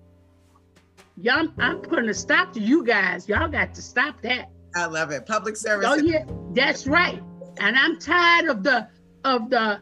y'all, 1.18 1.48
I'm 1.58 1.80
putting 1.82 2.10
a 2.10 2.14
stop 2.14 2.54
to 2.54 2.60
you 2.60 2.84
guys. 2.84 3.28
Y'all 3.28 3.48
got 3.48 3.74
to 3.76 3.82
stop 3.82 4.22
that. 4.22 4.52
I 4.76 4.86
love 4.86 5.12
it. 5.12 5.26
Public 5.26 5.56
service. 5.56 5.88
Oh 5.90 5.96
yeah, 5.96 6.26
that's 6.52 6.86
right. 6.86 7.22
And 7.60 7.78
I'm 7.78 8.00
tired 8.00 8.50
of 8.50 8.64
the 8.64 8.88
of 9.24 9.50
the 9.50 9.80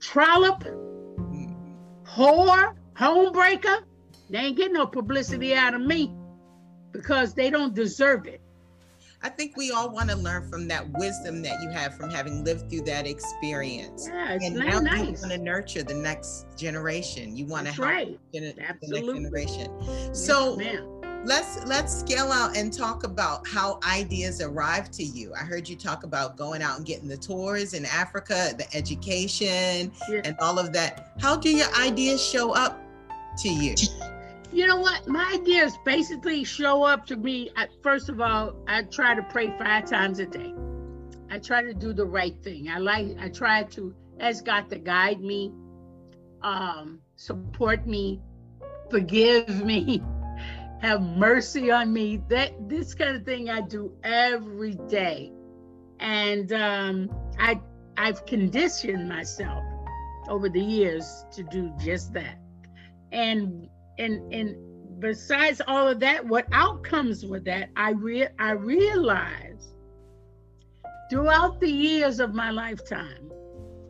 trollop, 0.00 0.62
mm. 0.64 1.56
whore, 2.04 2.74
homebreaker, 2.94 3.82
they 4.30 4.38
ain't 4.38 4.56
getting 4.56 4.74
no 4.74 4.86
publicity 4.86 5.54
out 5.54 5.74
of 5.74 5.80
me 5.80 6.12
because 6.96 7.34
they 7.34 7.50
don't 7.50 7.74
deserve 7.74 8.26
it. 8.26 8.40
I 9.22 9.28
think 9.28 9.56
we 9.56 9.70
all 9.70 9.90
want 9.90 10.10
to 10.10 10.16
learn 10.16 10.48
from 10.48 10.68
that 10.68 10.88
wisdom 10.98 11.42
that 11.42 11.60
you 11.62 11.70
have 11.70 11.96
from 11.96 12.10
having 12.10 12.44
lived 12.44 12.70
through 12.70 12.82
that 12.82 13.06
experience. 13.06 14.08
Yeah, 14.08 14.34
it's 14.34 14.44
and 14.44 14.56
now 14.56 14.78
nice. 14.78 15.00
you 15.00 15.06
want 15.06 15.32
to 15.32 15.38
nurture 15.38 15.82
the 15.82 15.94
next 15.94 16.46
generation. 16.56 17.36
You 17.36 17.46
want 17.46 17.64
That's 17.64 17.76
to 17.76 17.82
help 17.82 17.94
right. 17.94 18.20
Gen- 18.32 18.54
Absolutely. 18.60 19.14
the 19.14 19.30
next 19.30 19.56
generation. 19.56 19.72
Yes, 19.82 20.24
so 20.24 20.56
ma'am. 20.56 21.24
let's 21.24 21.64
let's 21.64 21.98
scale 21.98 22.30
out 22.30 22.56
and 22.56 22.72
talk 22.72 23.04
about 23.04 23.48
how 23.48 23.80
ideas 23.88 24.42
arrive 24.42 24.90
to 24.92 25.02
you. 25.02 25.32
I 25.34 25.44
heard 25.44 25.68
you 25.68 25.76
talk 25.76 26.04
about 26.04 26.36
going 26.36 26.62
out 26.62 26.76
and 26.76 26.86
getting 26.86 27.08
the 27.08 27.16
tours 27.16 27.74
in 27.74 27.86
Africa, 27.86 28.52
the 28.56 28.66
education, 28.76 29.90
yeah. 30.08 30.20
and 30.24 30.36
all 30.40 30.58
of 30.58 30.72
that. 30.74 31.14
How 31.20 31.36
do 31.36 31.50
your 31.50 31.74
ideas 31.74 32.24
show 32.24 32.52
up 32.52 32.78
to 33.38 33.48
you? 33.48 33.74
you 34.52 34.66
know 34.66 34.78
what? 34.78 35.06
My 35.06 35.32
ideas 35.34 35.78
basically 35.84 36.44
show 36.44 36.82
up 36.82 37.06
to 37.06 37.16
me. 37.16 37.50
At, 37.56 37.70
first 37.82 38.08
of 38.08 38.20
all, 38.20 38.56
I 38.66 38.82
try 38.82 39.14
to 39.14 39.22
pray 39.22 39.52
five 39.58 39.88
times 39.88 40.18
a 40.18 40.26
day. 40.26 40.54
I 41.30 41.38
try 41.38 41.62
to 41.62 41.74
do 41.74 41.92
the 41.92 42.06
right 42.06 42.34
thing. 42.42 42.68
I 42.68 42.78
like. 42.78 43.16
I 43.18 43.28
try 43.28 43.64
to 43.64 43.94
ask 44.20 44.44
God 44.44 44.70
to 44.70 44.78
guide 44.78 45.20
me, 45.20 45.52
um, 46.42 47.00
support 47.16 47.86
me, 47.86 48.20
forgive 48.90 49.64
me, 49.64 50.02
have 50.80 51.02
mercy 51.02 51.70
on 51.70 51.92
me. 51.92 52.22
That 52.28 52.68
this 52.68 52.94
kind 52.94 53.16
of 53.16 53.24
thing 53.24 53.50
I 53.50 53.60
do 53.60 53.92
every 54.04 54.74
day, 54.88 55.32
and 56.00 56.52
um, 56.52 57.10
I 57.38 57.60
I've 57.96 58.24
conditioned 58.26 59.08
myself 59.08 59.64
over 60.28 60.48
the 60.48 60.60
years 60.60 61.24
to 61.32 61.42
do 61.42 61.72
just 61.78 62.12
that. 62.12 62.38
And 63.12 63.68
and 63.98 64.32
and 64.32 65.00
besides 65.00 65.60
all 65.66 65.88
of 65.88 66.00
that, 66.00 66.26
what 66.26 66.46
outcomes 66.52 67.24
with 67.24 67.44
that, 67.44 67.70
I 67.76 67.90
re- 67.90 68.28
I 68.38 68.52
realized 68.52 69.68
throughout 71.10 71.60
the 71.60 71.70
years 71.70 72.20
of 72.20 72.34
my 72.34 72.50
lifetime, 72.50 73.30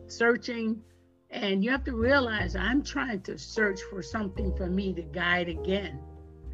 searching, 0.07 0.81
and 1.29 1.63
you 1.63 1.71
have 1.71 1.83
to 1.85 1.95
realize 1.95 2.55
I'm 2.55 2.83
trying 2.83 3.21
to 3.21 3.37
search 3.37 3.79
for 3.89 4.01
something 4.01 4.55
for 4.55 4.67
me 4.67 4.93
to 4.93 5.01
guide 5.01 5.49
again. 5.49 5.99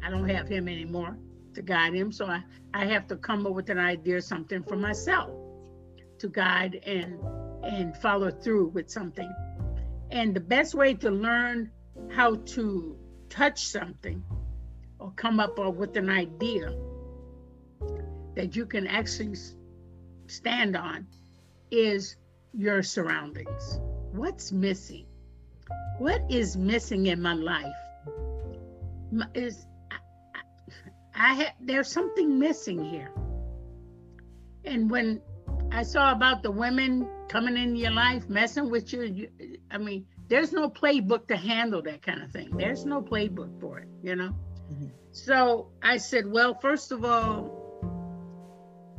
I 0.02 0.10
don't 0.10 0.28
have 0.28 0.48
him 0.48 0.68
anymore 0.68 1.16
to 1.54 1.62
guide 1.62 1.94
him, 1.94 2.12
so 2.12 2.26
I, 2.26 2.42
I 2.72 2.86
have 2.86 3.06
to 3.08 3.16
come 3.16 3.46
up 3.46 3.52
with 3.52 3.70
an 3.70 3.78
idea, 3.78 4.20
something 4.20 4.62
for 4.64 4.76
myself 4.76 5.30
to 6.18 6.28
guide 6.28 6.80
and 6.86 7.18
and 7.64 7.96
follow 7.96 8.30
through 8.30 8.68
with 8.68 8.90
something. 8.90 9.32
And 10.10 10.34
the 10.34 10.40
best 10.40 10.74
way 10.74 10.94
to 10.94 11.10
learn 11.10 11.70
how 12.10 12.36
to 12.36 12.98
touch 13.34 13.66
something 13.66 14.22
or 15.00 15.12
come 15.16 15.40
up 15.40 15.58
with 15.58 15.96
an 15.96 16.08
idea 16.08 16.72
that 18.36 18.54
you 18.54 18.64
can 18.64 18.86
actually 18.86 19.36
stand 20.28 20.76
on 20.76 21.06
is 21.70 22.16
your 22.52 22.82
surroundings. 22.82 23.80
What's 24.12 24.52
missing? 24.52 25.06
What 25.98 26.22
is 26.30 26.56
missing 26.56 27.06
in 27.06 27.20
my 27.20 27.34
life? 27.34 27.74
Is 29.34 29.66
I, 29.90 29.96
I, 31.14 31.52
there's 31.60 31.90
something 31.90 32.38
missing 32.38 32.84
here. 32.84 33.10
And 34.64 34.88
when 34.88 35.20
I 35.72 35.82
saw 35.82 36.12
about 36.12 36.44
the 36.44 36.52
women 36.52 37.08
coming 37.28 37.56
in 37.56 37.74
your 37.74 37.90
life, 37.90 38.28
messing 38.28 38.70
with 38.70 38.92
you. 38.92 39.02
you 39.02 39.28
I 39.70 39.78
mean, 39.78 40.06
there's 40.34 40.52
no 40.52 40.68
playbook 40.68 41.28
to 41.28 41.36
handle 41.36 41.80
that 41.80 42.02
kind 42.02 42.20
of 42.20 42.32
thing. 42.32 42.50
There's 42.56 42.84
no 42.84 43.00
playbook 43.00 43.60
for 43.60 43.78
it, 43.78 43.88
you 44.02 44.16
know. 44.16 44.34
Mm-hmm. 44.72 44.88
So 45.12 45.68
I 45.80 45.98
said, 45.98 46.24
well, 46.26 46.58
first 46.60 46.90
of 46.90 47.04
all, 47.04 47.62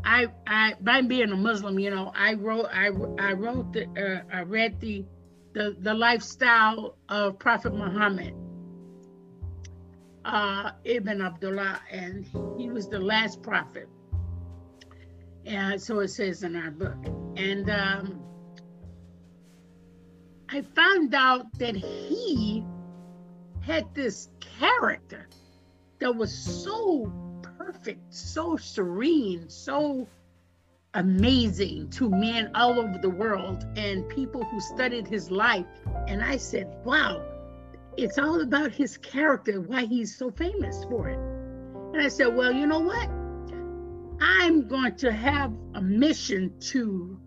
I, 0.06 0.28
I, 0.48 0.76
by 0.80 1.02
being 1.02 1.34
a 1.34 1.36
Muslim, 1.36 1.78
you 1.78 1.90
know, 1.90 2.14
I 2.16 2.36
wrote, 2.36 2.68
I, 2.72 2.86
I 3.20 3.34
wrote, 3.34 3.74
the, 3.74 3.84
uh, 4.02 4.34
I 4.34 4.44
read 4.44 4.80
the, 4.80 5.04
the, 5.52 5.76
the 5.82 5.94
lifestyle 5.94 6.96
of 7.10 7.38
Prophet 7.38 7.74
Muhammad, 7.74 8.34
uh, 10.24 10.72
Ibn 10.86 11.22
Abdullah, 11.22 11.82
and 11.92 12.26
he 12.58 12.70
was 12.70 12.88
the 12.88 13.00
last 13.00 13.44
prophet. 13.44 13.90
And 15.46 15.82
so 15.82 16.00
it 16.00 16.08
says 16.08 16.44
in 16.44 16.56
our 16.56 16.72
book. 16.72 16.96
And 17.36 17.70
um, 17.70 18.22
I 20.50 20.62
found 20.62 21.14
out 21.16 21.52
that 21.60 21.76
he 21.76 22.64
had 23.62 23.94
this 23.96 24.30
character 24.60 25.28
that 26.00 26.16
was 26.16 26.32
so 26.32 27.12
perfect, 27.58 28.14
so 28.14 28.56
serene, 28.56 29.50
so 29.50 30.08
amazing 30.94 31.90
to 31.90 32.10
men 32.10 32.52
all 32.54 32.80
over 32.80 32.98
the 33.00 33.10
world 33.10 33.66
and 33.76 34.08
people 34.08 34.44
who 34.44 34.60
studied 34.60 35.08
his 35.08 35.32
life. 35.32 35.66
And 36.08 36.24
I 36.24 36.38
said, 36.38 36.74
wow, 36.86 37.24
it's 37.98 38.18
all 38.20 38.42
about 38.42 38.72
his 38.72 38.98
character, 38.98 39.62
why 39.62 39.86
he's 39.86 40.16
so 40.16 40.30
famous 40.32 40.84
for 40.86 41.10
it. 41.10 41.20
And 41.94 42.02
I 42.02 42.08
said, 42.08 42.36
well, 42.36 42.52
you 42.52 42.68
know 42.68 42.80
what? 42.80 43.10
I'm 44.22 44.68
going 44.68 44.96
to 44.98 45.12
have 45.12 45.54
a 45.74 45.82
mission 45.82 46.54
to 46.72 47.20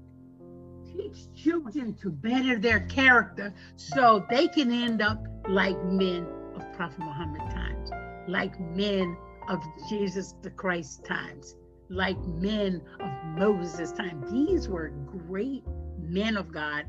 teach 1.08 1.34
children 1.34 1.94
to 1.94 2.10
better 2.10 2.58
their 2.58 2.80
character 2.80 3.52
so 3.76 4.24
they 4.30 4.48
can 4.48 4.72
end 4.72 5.02
up 5.02 5.24
like 5.48 5.82
men 5.84 6.26
of 6.54 6.72
Prophet 6.72 7.00
Muhammad 7.00 7.50
times, 7.50 7.90
like 8.26 8.58
men 8.60 9.16
of 9.48 9.62
Jesus 9.88 10.34
the 10.42 10.50
Christ 10.50 11.04
times, 11.04 11.56
like 11.88 12.18
men 12.26 12.82
of 13.00 13.10
Moses 13.38 13.92
time. 13.92 14.24
These 14.30 14.68
were 14.68 14.88
great 14.88 15.64
men 16.00 16.36
of 16.36 16.52
God, 16.52 16.84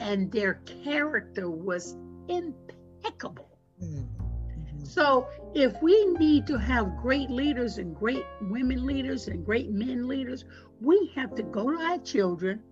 and 0.00 0.30
their 0.32 0.54
character 0.84 1.50
was 1.50 1.96
impeccable. 2.28 3.48
Mm-hmm. 3.82 4.84
So, 4.84 5.28
if 5.54 5.80
we 5.82 6.04
need 6.18 6.46
to 6.48 6.58
have 6.58 6.96
great 6.96 7.30
leaders 7.30 7.78
and 7.78 7.94
great 7.94 8.24
women 8.40 8.86
leaders 8.86 9.28
and 9.28 9.44
great 9.44 9.70
men 9.70 10.08
leaders, 10.08 10.44
we 10.80 11.12
have 11.14 11.34
to 11.36 11.42
go 11.42 11.70
to 11.70 11.76
our 11.76 11.98
children 11.98 12.62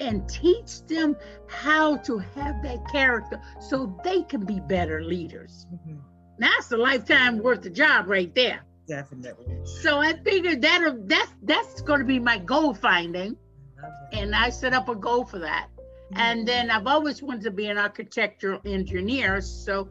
and 0.00 0.28
teach 0.28 0.82
them 0.86 1.16
how 1.46 1.96
to 1.98 2.18
have 2.18 2.62
that 2.62 2.86
character 2.90 3.40
so 3.60 3.98
they 4.04 4.22
can 4.22 4.44
be 4.44 4.60
better 4.60 5.02
leaders. 5.02 5.66
Mm-hmm. 5.72 5.96
That's 6.38 6.70
a 6.72 6.76
lifetime 6.76 7.38
worth 7.38 7.64
of 7.66 7.72
job 7.72 8.08
right 8.08 8.34
there. 8.34 8.60
Definitely. 8.86 9.58
So 9.64 9.98
I 9.98 10.14
figured 10.22 10.62
that 10.62 11.08
that's 11.08 11.32
that's 11.42 11.80
going 11.82 12.00
to 12.00 12.06
be 12.06 12.18
my 12.18 12.38
goal 12.38 12.74
finding, 12.74 13.36
and 14.12 14.34
I 14.34 14.50
set 14.50 14.74
up 14.74 14.88
a 14.88 14.94
goal 14.94 15.24
for 15.24 15.38
that. 15.40 15.68
Mm-hmm. 15.76 16.20
And 16.20 16.48
then 16.48 16.70
I've 16.70 16.86
always 16.86 17.22
wanted 17.22 17.42
to 17.44 17.50
be 17.50 17.66
an 17.66 17.78
architectural 17.78 18.60
engineer. 18.64 19.40
So, 19.40 19.88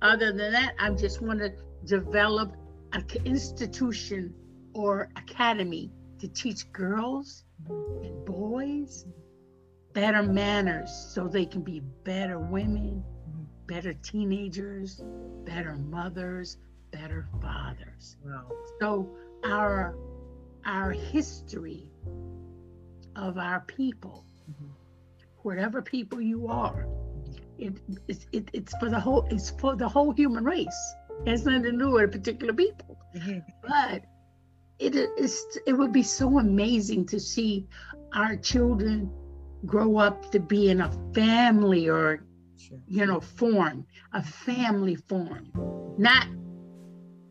other 0.00 0.32
than 0.32 0.52
that, 0.52 0.74
I 0.78 0.90
just 0.90 1.20
want 1.20 1.40
to 1.40 1.52
develop 1.84 2.54
an 2.92 3.04
institution 3.24 4.32
or 4.72 5.10
academy 5.16 5.90
to 6.20 6.28
teach 6.28 6.70
girls 6.72 7.44
and 7.68 8.24
boys 8.24 9.04
better 9.98 10.22
manners 10.22 10.92
so 10.92 11.26
they 11.26 11.44
can 11.44 11.60
be 11.60 11.80
better 12.04 12.38
women, 12.38 13.02
better 13.66 13.92
teenagers, 13.94 15.02
better 15.44 15.74
mothers, 15.74 16.56
better 16.92 17.26
fathers. 17.42 18.16
Wow. 18.24 18.46
So 18.78 19.08
our 19.44 19.96
our 20.64 20.92
history 20.92 21.90
of 23.16 23.38
our 23.38 23.60
people, 23.62 24.24
mm-hmm. 24.48 24.70
whatever 25.42 25.82
people 25.82 26.20
you 26.20 26.46
are, 26.46 26.86
it, 27.58 27.72
it, 28.06 28.26
it, 28.30 28.50
it's 28.52 28.76
for 28.78 28.88
the 28.88 29.00
whole 29.00 29.26
it's 29.32 29.50
for 29.50 29.74
the 29.74 29.88
whole 29.88 30.12
human 30.12 30.44
race. 30.44 30.94
It 31.26 31.30
has 31.30 31.44
nothing 31.44 31.64
to 31.64 31.72
do 31.72 31.90
with 31.90 32.12
particular 32.12 32.52
people. 32.52 32.96
Mm-hmm. 33.16 33.38
But 33.66 34.04
it 34.78 34.94
is 34.94 35.44
it 35.66 35.72
would 35.72 35.92
be 35.92 36.04
so 36.04 36.38
amazing 36.38 37.06
to 37.06 37.18
see 37.18 37.66
our 38.14 38.36
children 38.36 39.10
grow 39.66 39.98
up 39.98 40.30
to 40.32 40.40
be 40.40 40.70
in 40.70 40.80
a 40.80 40.90
family 41.14 41.88
or 41.88 42.24
sure. 42.56 42.78
you 42.86 43.06
know 43.06 43.20
form 43.20 43.86
a 44.12 44.22
family 44.22 44.94
form. 44.94 45.50
Not 45.98 46.26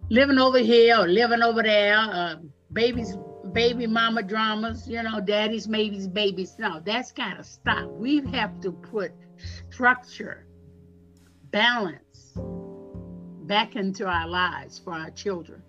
living 0.10 0.40
over 0.40 0.60
here 0.60 1.00
or 1.00 1.08
living 1.08 1.42
over 1.42 1.64
there 1.64 1.98
uh, 1.98 2.36
babies 2.74 3.18
baby 3.54 3.88
mama 3.88 4.24
dramas 4.24 4.88
you 4.88 5.02
know 5.02 5.20
daddy's 5.20 5.68
babies 5.68 6.08
babies. 6.08 6.56
No 6.60 6.82
that's 6.84 7.12
gotta 7.12 7.44
stop. 7.44 7.90
We 7.92 8.26
have 8.32 8.60
to 8.62 8.72
put 8.72 9.12
structure 9.70 10.46
balance 11.52 12.38
back 13.46 13.76
into 13.76 14.06
our 14.06 14.28
lives 14.28 14.80
for 14.80 14.94
our 14.94 15.10
children 15.12 15.62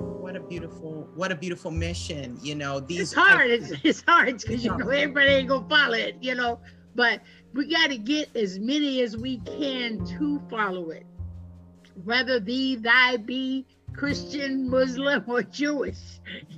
what 0.00 0.36
a 0.36 0.40
beautiful 0.40 1.08
what 1.14 1.32
a 1.32 1.34
beautiful 1.34 1.70
mission 1.70 2.38
you 2.42 2.54
know 2.54 2.80
these 2.80 3.00
it's 3.00 3.12
hard 3.12 3.50
it's, 3.50 3.72
it's 3.82 4.02
hard 4.06 4.38
because 4.38 4.64
you 4.64 4.76
know 4.76 4.88
everybody 4.88 5.28
ain't 5.28 5.48
gonna 5.48 5.68
follow 5.68 5.94
it 5.94 6.16
you 6.20 6.34
know 6.34 6.60
but 6.94 7.20
we 7.54 7.66
got 7.66 7.90
to 7.90 7.98
get 7.98 8.34
as 8.36 8.58
many 8.58 9.00
as 9.02 9.16
we 9.16 9.38
can 9.38 10.04
to 10.04 10.40
follow 10.50 10.90
it. 10.90 11.06
Whether 12.04 12.40
thee 12.40 12.76
thy 12.76 13.16
be 13.16 13.66
christian 13.92 14.70
muslim 14.70 15.24
or 15.26 15.42
jewish 15.42 15.98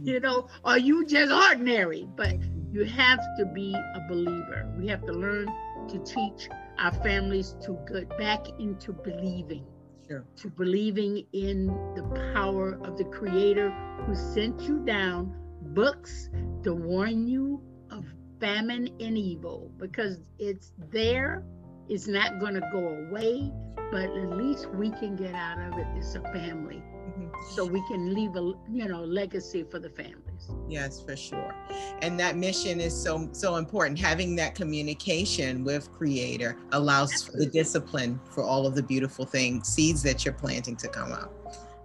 you 0.02 0.20
know 0.20 0.48
or 0.66 0.76
you 0.76 1.05
just 1.07 1.33
ordinary 1.33 2.07
but 2.14 2.35
you 2.72 2.85
have 2.85 3.20
to 3.37 3.44
be 3.44 3.74
a 3.74 4.00
believer. 4.09 4.66
We 4.78 4.88
have 4.88 5.05
to 5.05 5.12
learn 5.12 5.46
to 5.88 5.98
teach 5.98 6.48
our 6.78 6.92
families 7.02 7.55
to 7.64 7.78
get 7.92 8.09
back 8.18 8.48
into 8.59 8.94
believing 8.94 9.64
sure. 10.12 10.25
to 10.37 10.48
believing 10.51 11.27
in 11.33 11.66
the 11.94 12.03
power 12.35 12.79
of 12.85 12.96
the 12.98 13.05
creator 13.05 13.70
who 14.07 14.14
sent 14.14 14.61
you 14.62 14.79
down 14.85 15.35
books 15.75 16.29
to 16.62 16.75
warn 16.75 17.27
you 17.27 17.62
of 17.90 18.05
famine 18.40 18.88
and 19.01 19.16
evil 19.16 19.70
because 19.79 20.18
it's 20.38 20.72
there 20.90 21.44
it's 21.88 22.07
not 22.07 22.38
going 22.40 22.55
to 22.55 22.68
go 22.72 22.88
away 23.09 23.51
but 23.90 24.05
at 24.05 24.31
least 24.37 24.68
we 24.75 24.90
can 24.90 25.16
get 25.16 25.35
out 25.35 25.59
of 25.59 25.79
it 25.79 25.87
as 25.98 26.14
a 26.14 26.20
family 26.33 26.77
mm-hmm. 26.77 27.29
so 27.55 27.64
we 27.64 27.83
can 27.88 28.14
leave 28.14 28.35
a 28.37 28.53
you 28.70 28.88
know 28.88 29.05
legacy 29.05 29.64
for 29.70 29.79
the 29.79 29.90
families 29.90 30.21
yes 30.68 31.00
for 31.00 31.16
sure. 31.16 31.55
And 32.00 32.18
that 32.20 32.37
mission 32.37 32.81
is 32.81 32.94
so 32.94 33.28
so 33.33 33.57
important. 33.57 33.98
Having 33.98 34.37
that 34.37 34.55
communication 34.55 35.64
with 35.64 35.90
creator 35.92 36.57
allows 36.72 37.22
for 37.22 37.33
the 37.33 37.46
discipline 37.46 38.20
for 38.31 38.42
all 38.42 38.66
of 38.66 38.74
the 38.74 38.83
beautiful 38.83 39.24
things 39.24 39.68
seeds 39.68 40.02
that 40.02 40.24
you're 40.24 40.35
planting 40.35 40.76
to 40.76 40.88
come 40.88 41.12
up 41.12 41.33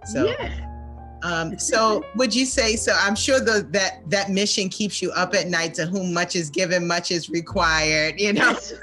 so 0.04 0.26
yeah. 0.26 0.74
Um, 1.24 1.58
so 1.58 2.04
would 2.14 2.32
you 2.32 2.46
say 2.46 2.76
so 2.76 2.92
i'm 3.00 3.16
sure 3.16 3.40
the 3.40 3.66
that 3.72 4.08
that 4.08 4.30
mission 4.30 4.68
keeps 4.68 5.02
you 5.02 5.10
up 5.12 5.34
at 5.34 5.48
night 5.48 5.74
to 5.74 5.86
whom 5.86 6.14
much 6.14 6.36
is 6.36 6.48
given 6.48 6.86
much 6.86 7.10
is 7.10 7.28
required 7.28 8.20
you 8.20 8.32
know? 8.32 8.54
So. 8.54 8.76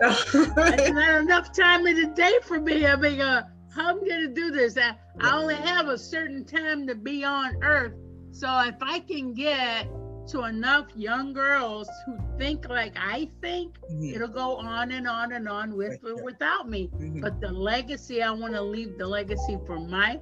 it's 0.32 0.90
not 0.90 1.20
enough 1.20 1.52
time 1.52 1.86
in 1.86 2.00
the 2.00 2.06
day 2.14 2.34
for 2.44 2.60
me. 2.60 2.86
I 2.86 2.96
mean 2.96 3.20
uh, 3.20 3.48
how 3.74 3.90
i'm 3.90 3.98
gonna 3.98 4.28
do 4.28 4.50
this. 4.50 4.78
I, 4.78 4.94
I 5.20 5.36
only 5.36 5.56
have 5.56 5.88
a 5.88 5.98
certain 5.98 6.44
time 6.44 6.86
to 6.86 6.94
be 6.94 7.24
on 7.24 7.56
earth 7.62 7.94
so 8.32 8.60
if 8.60 8.76
I 8.80 9.00
can 9.00 9.34
get 9.34 9.86
to 10.28 10.44
enough 10.44 10.86
young 10.94 11.32
girls 11.32 11.88
who 12.06 12.18
think 12.38 12.68
like 12.68 12.94
I 12.96 13.28
think, 13.40 13.78
mm-hmm. 13.80 14.14
it'll 14.14 14.28
go 14.28 14.56
on 14.56 14.92
and 14.92 15.06
on 15.06 15.32
and 15.32 15.48
on 15.48 15.76
with 15.76 15.98
or 16.04 16.22
without 16.24 16.68
me. 16.68 16.88
Mm-hmm. 16.94 17.20
But 17.20 17.40
the 17.40 17.52
legacy 17.52 18.22
I 18.22 18.30
want 18.30 18.54
to 18.54 18.62
leave 18.62 18.98
the 18.98 19.06
legacy 19.06 19.58
for 19.66 19.78
my 19.78 20.20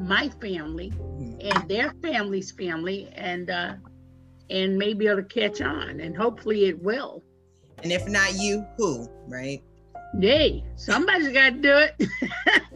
my 0.00 0.28
family 0.40 0.90
mm-hmm. 0.90 1.38
and 1.40 1.68
their 1.68 1.94
family's 2.02 2.50
family 2.50 3.08
and 3.14 3.50
uh 3.50 3.74
and 4.50 4.76
maybe 4.76 5.06
it'll 5.06 5.22
catch 5.24 5.60
on 5.60 6.00
and 6.00 6.16
hopefully 6.16 6.66
it 6.66 6.82
will. 6.82 7.22
And 7.82 7.90
if 7.90 8.06
not 8.08 8.34
you, 8.34 8.64
who, 8.76 9.08
right? 9.26 9.62
Yay, 10.18 10.62
somebody's 10.76 11.32
got 11.32 11.54
to 11.54 11.60
do 11.60 11.88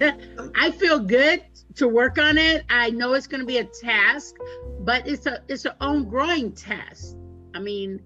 it. 0.00 0.52
I 0.56 0.70
feel 0.70 0.98
good 0.98 1.44
to 1.76 1.88
work 1.88 2.18
on 2.18 2.38
it. 2.38 2.64
I 2.68 2.90
know 2.90 3.14
it's 3.14 3.26
going 3.26 3.40
to 3.40 3.46
be 3.46 3.58
a 3.58 3.64
task, 3.64 4.34
but 4.80 5.06
it's 5.06 5.26
a 5.26 5.42
it's 5.48 5.64
an 5.64 5.74
own 5.80 6.08
growing 6.08 6.52
task. 6.52 7.16
I 7.54 7.60
mean, 7.60 8.00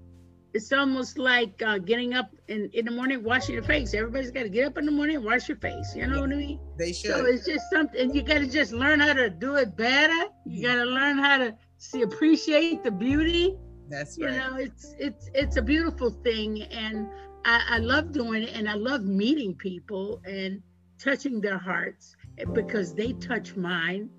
it's 0.53 0.73
almost 0.73 1.19
like 1.19 1.61
uh, 1.63 1.79
getting 1.79 2.15
up 2.15 2.31
in, 2.49 2.71
in 2.73 2.85
the 2.85 2.91
morning, 2.91 3.23
washing 3.23 3.55
your 3.55 3.65
face. 3.65 3.95
Everybody's 3.95 4.31
got 4.31 4.43
to 4.43 4.49
get 4.49 4.67
up 4.67 4.79
in 4.79 4.87
the 4.87 4.93
morning 4.93 5.17
and 5.17 5.25
wash 5.25 5.49
your 5.49 5.59
face. 5.59 5.95
You 5.95 6.07
know 6.07 6.21
what 6.21 6.33
I 6.33 6.37
mean? 6.37 6.61
They 6.77 6.93
should. 6.93 7.13
So 7.13 7.25
it's 7.25 7.47
just 7.47 7.65
something 7.73 8.15
you 8.15 8.23
got 8.23 8.39
to 8.39 8.47
just 8.47 8.73
learn 8.73 9.01
how 9.01 9.13
to 9.13 9.31
do 9.31 9.57
it 9.57 9.77
better. 9.77 10.27
You 10.45 10.67
mm-hmm. 10.69 10.79
got 10.79 10.85
to 10.85 10.91
learn 10.91 11.19
how 11.19 11.39
to 11.39 11.55
see 11.79 12.03
appreciate 12.03 12.83
the 12.83 12.91
beauty 12.91 13.57
That's 13.89 14.19
right. 14.21 14.33
you 14.33 14.39
know, 14.39 14.57
it's 14.57 14.95
it's 14.99 15.31
it's 15.35 15.57
a 15.57 15.63
beautiful 15.63 16.11
thing, 16.11 16.63
and 16.63 17.09
I, 17.45 17.63
I 17.71 17.79
love 17.79 18.13
doing 18.13 18.43
it, 18.43 18.55
and 18.55 18.69
I 18.69 18.75
love 18.75 19.03
meeting 19.05 19.55
people 19.55 20.21
and 20.25 20.63
touching 20.99 21.41
their 21.41 21.59
hearts 21.59 22.17
because 22.53 22.95
they 22.95 23.13
touch 23.15 23.57
mine. 23.57 24.11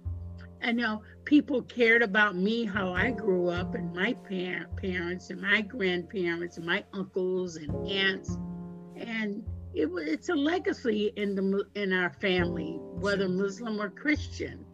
I 0.64 0.72
know 0.72 1.02
people 1.26 1.64
cared 1.64 2.04
about 2.04 2.36
me, 2.36 2.66
how 2.66 2.94
I 2.94 3.12
grew 3.12 3.50
up, 3.50 3.74
and 3.74 3.94
my 3.96 4.14
par- 4.14 4.68
parents, 4.76 5.30
and 5.30 5.42
my 5.42 5.62
grandparents, 5.62 6.58
and 6.58 6.66
my 6.66 6.84
uncles 6.94 7.56
and 7.56 7.72
aunts, 7.90 8.38
and 8.96 9.44
it 9.74 9.90
was 9.90 10.06
it's 10.08 10.30
a 10.30 10.36
legacy 10.36 11.14
in 11.16 11.36
the 11.36 11.66
in 11.76 11.94
our 11.94 12.12
family, 12.12 12.78
whether 13.00 13.28
Muslim 13.28 13.82
or 13.82 13.90
Christian. 13.90 14.66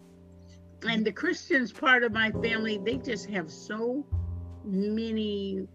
And 0.88 1.06
the 1.06 1.12
Christians 1.12 1.72
part 1.72 2.04
of 2.04 2.12
my 2.12 2.32
family, 2.32 2.80
they 2.84 2.98
just 2.98 3.30
have 3.30 3.50
so 3.50 4.06
many 4.64 5.68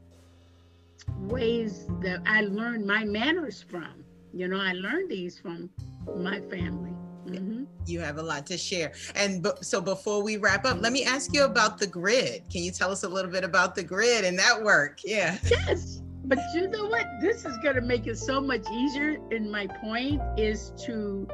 ways 1.19 1.87
that 2.03 2.23
I 2.27 2.43
learned 2.43 2.87
my 2.87 3.05
manners 3.05 3.63
from. 3.63 4.05
You 4.33 4.49
know, 4.49 4.61
I 4.61 4.73
learned 4.73 5.11
these 5.11 5.39
from 5.39 5.71
my 6.17 6.41
family. 6.43 6.93
Mhm. 7.27 7.67
You 7.87 8.01
have 8.01 8.19
a 8.19 8.23
lot 8.23 8.47
to 8.47 8.57
share. 8.59 8.93
And 9.15 9.43
bu- 9.43 9.61
so 9.61 9.81
before 9.81 10.23
we 10.23 10.37
wrap 10.37 10.65
up, 10.65 10.81
let 10.81 10.93
me 10.93 11.05
ask 11.05 11.33
you 11.33 11.45
about 11.45 11.79
the 11.79 11.87
grid. 11.87 12.43
Can 12.51 12.63
you 12.63 12.71
tell 12.71 12.91
us 12.91 13.03
a 13.05 13.09
little 13.09 13.31
bit 13.31 13.45
about 13.45 13.75
the 13.75 13.83
grid 13.83 14.25
and 14.25 14.39
that 14.39 14.63
work? 14.63 15.01
Yeah. 15.05 15.37
Yes, 15.49 16.03
but 16.25 16.39
you 16.55 16.69
know 16.69 16.87
what? 16.87 17.07
This 17.21 17.45
is 17.45 17.57
going 17.59 17.75
to 17.77 17.81
make 17.81 18.07
it 18.07 18.17
so 18.19 18.41
much 18.41 18.65
easier. 18.73 19.19
And 19.31 19.51
my 19.51 19.67
point 19.67 20.21
is 20.37 20.73
to, 20.87 21.27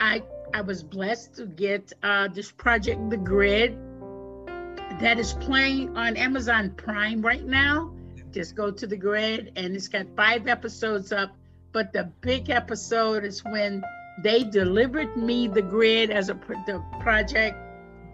I 0.00 0.22
I 0.52 0.60
was 0.60 0.82
blessed 0.82 1.34
to 1.36 1.46
get 1.46 1.92
uh, 2.02 2.28
this 2.28 2.50
project, 2.52 3.10
The 3.10 3.16
Grid, 3.16 3.76
that 5.00 5.18
is 5.18 5.32
playing 5.34 5.96
on 5.96 6.16
Amazon 6.16 6.70
Prime 6.76 7.20
right 7.22 7.44
now. 7.44 7.92
Just 8.30 8.54
go 8.54 8.70
to 8.70 8.86
The 8.86 8.96
Grid, 8.96 9.52
and 9.56 9.74
it's 9.74 9.88
got 9.88 10.06
five 10.16 10.46
episodes 10.46 11.12
up. 11.12 11.36
But 11.72 11.92
the 11.92 12.04
big 12.20 12.50
episode 12.50 13.24
is 13.24 13.42
when 13.44 13.82
they 14.22 14.44
delivered 14.44 15.16
me 15.16 15.48
the 15.48 15.62
grid 15.62 16.10
as 16.10 16.28
a 16.28 16.34
the 16.66 16.82
project 17.00 17.56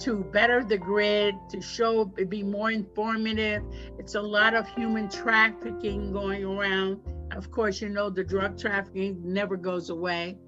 to 0.01 0.25
better 0.33 0.65
the 0.65 0.79
grid, 0.79 1.35
to 1.51 1.61
show 1.61 2.07
be 2.07 2.43
more 2.43 2.71
informative. 2.71 3.63
It's 3.99 4.15
a 4.15 4.23
lot 4.23 4.55
of 4.55 4.67
human 4.69 5.11
trafficking 5.11 6.11
going 6.11 6.45
around. 6.45 7.01
Of 7.33 7.51
course, 7.51 7.81
you 7.83 7.91
know 7.91 8.09
the 8.09 8.25
drug 8.25 8.59
trafficking 8.59 9.21
never 9.23 9.57
goes 9.57 9.91
away, 9.91 10.39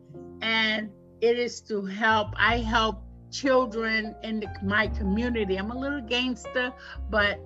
and 0.40 0.90
it 1.20 1.38
is 1.38 1.60
to 1.62 1.84
help. 1.84 2.28
I 2.36 2.58
help 2.58 3.02
children 3.30 4.14
in 4.22 4.40
the, 4.40 4.48
my 4.64 4.88
community. 4.88 5.56
I'm 5.56 5.70
a 5.70 5.78
little 5.78 6.00
gangster, 6.00 6.72
but 7.10 7.38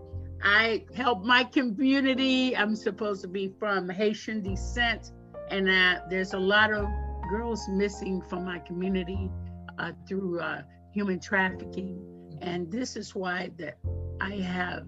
I 0.43 0.85
help 0.95 1.25
my 1.25 1.43
community. 1.43 2.57
I'm 2.57 2.77
supposed 2.77 3.23
to 3.23 3.29
be 3.29 3.53
from 3.59 3.89
Haitian 3.89 4.43
descent, 4.43 5.11
and 5.51 5.69
uh, 5.69 6.03
there's 6.09 6.35
a 6.35 6.39
lot 6.39 6.73
of 6.73 6.87
girls 7.29 7.69
missing 7.69 8.23
from 8.23 8.45
my 8.45 8.59
community 8.59 9.31
uh, 9.79 9.93
through 10.09 10.41
uh, 10.41 10.63
human 10.93 11.21
trafficking. 11.21 12.01
And 12.41 12.71
this 12.71 12.97
is 12.97 13.15
why 13.15 13.51
that 13.59 13.79
I 14.21 14.35
have, 14.37 14.85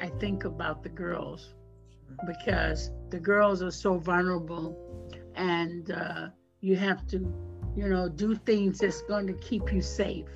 I 0.00 0.08
think 0.20 0.44
about 0.44 0.82
the 0.82 0.88
girls. 0.88 1.54
Because 2.26 2.90
the 3.10 3.18
girls 3.18 3.62
are 3.62 3.70
so 3.70 3.98
vulnerable 3.98 4.78
and 5.34 5.90
uh, 5.90 6.28
you 6.60 6.76
have 6.76 7.06
to, 7.08 7.18
you 7.76 7.88
know, 7.88 8.08
do 8.08 8.34
things 8.34 8.78
that's 8.78 9.02
going 9.02 9.26
to 9.26 9.32
keep 9.34 9.72
you 9.72 9.80
safe. 9.80 10.28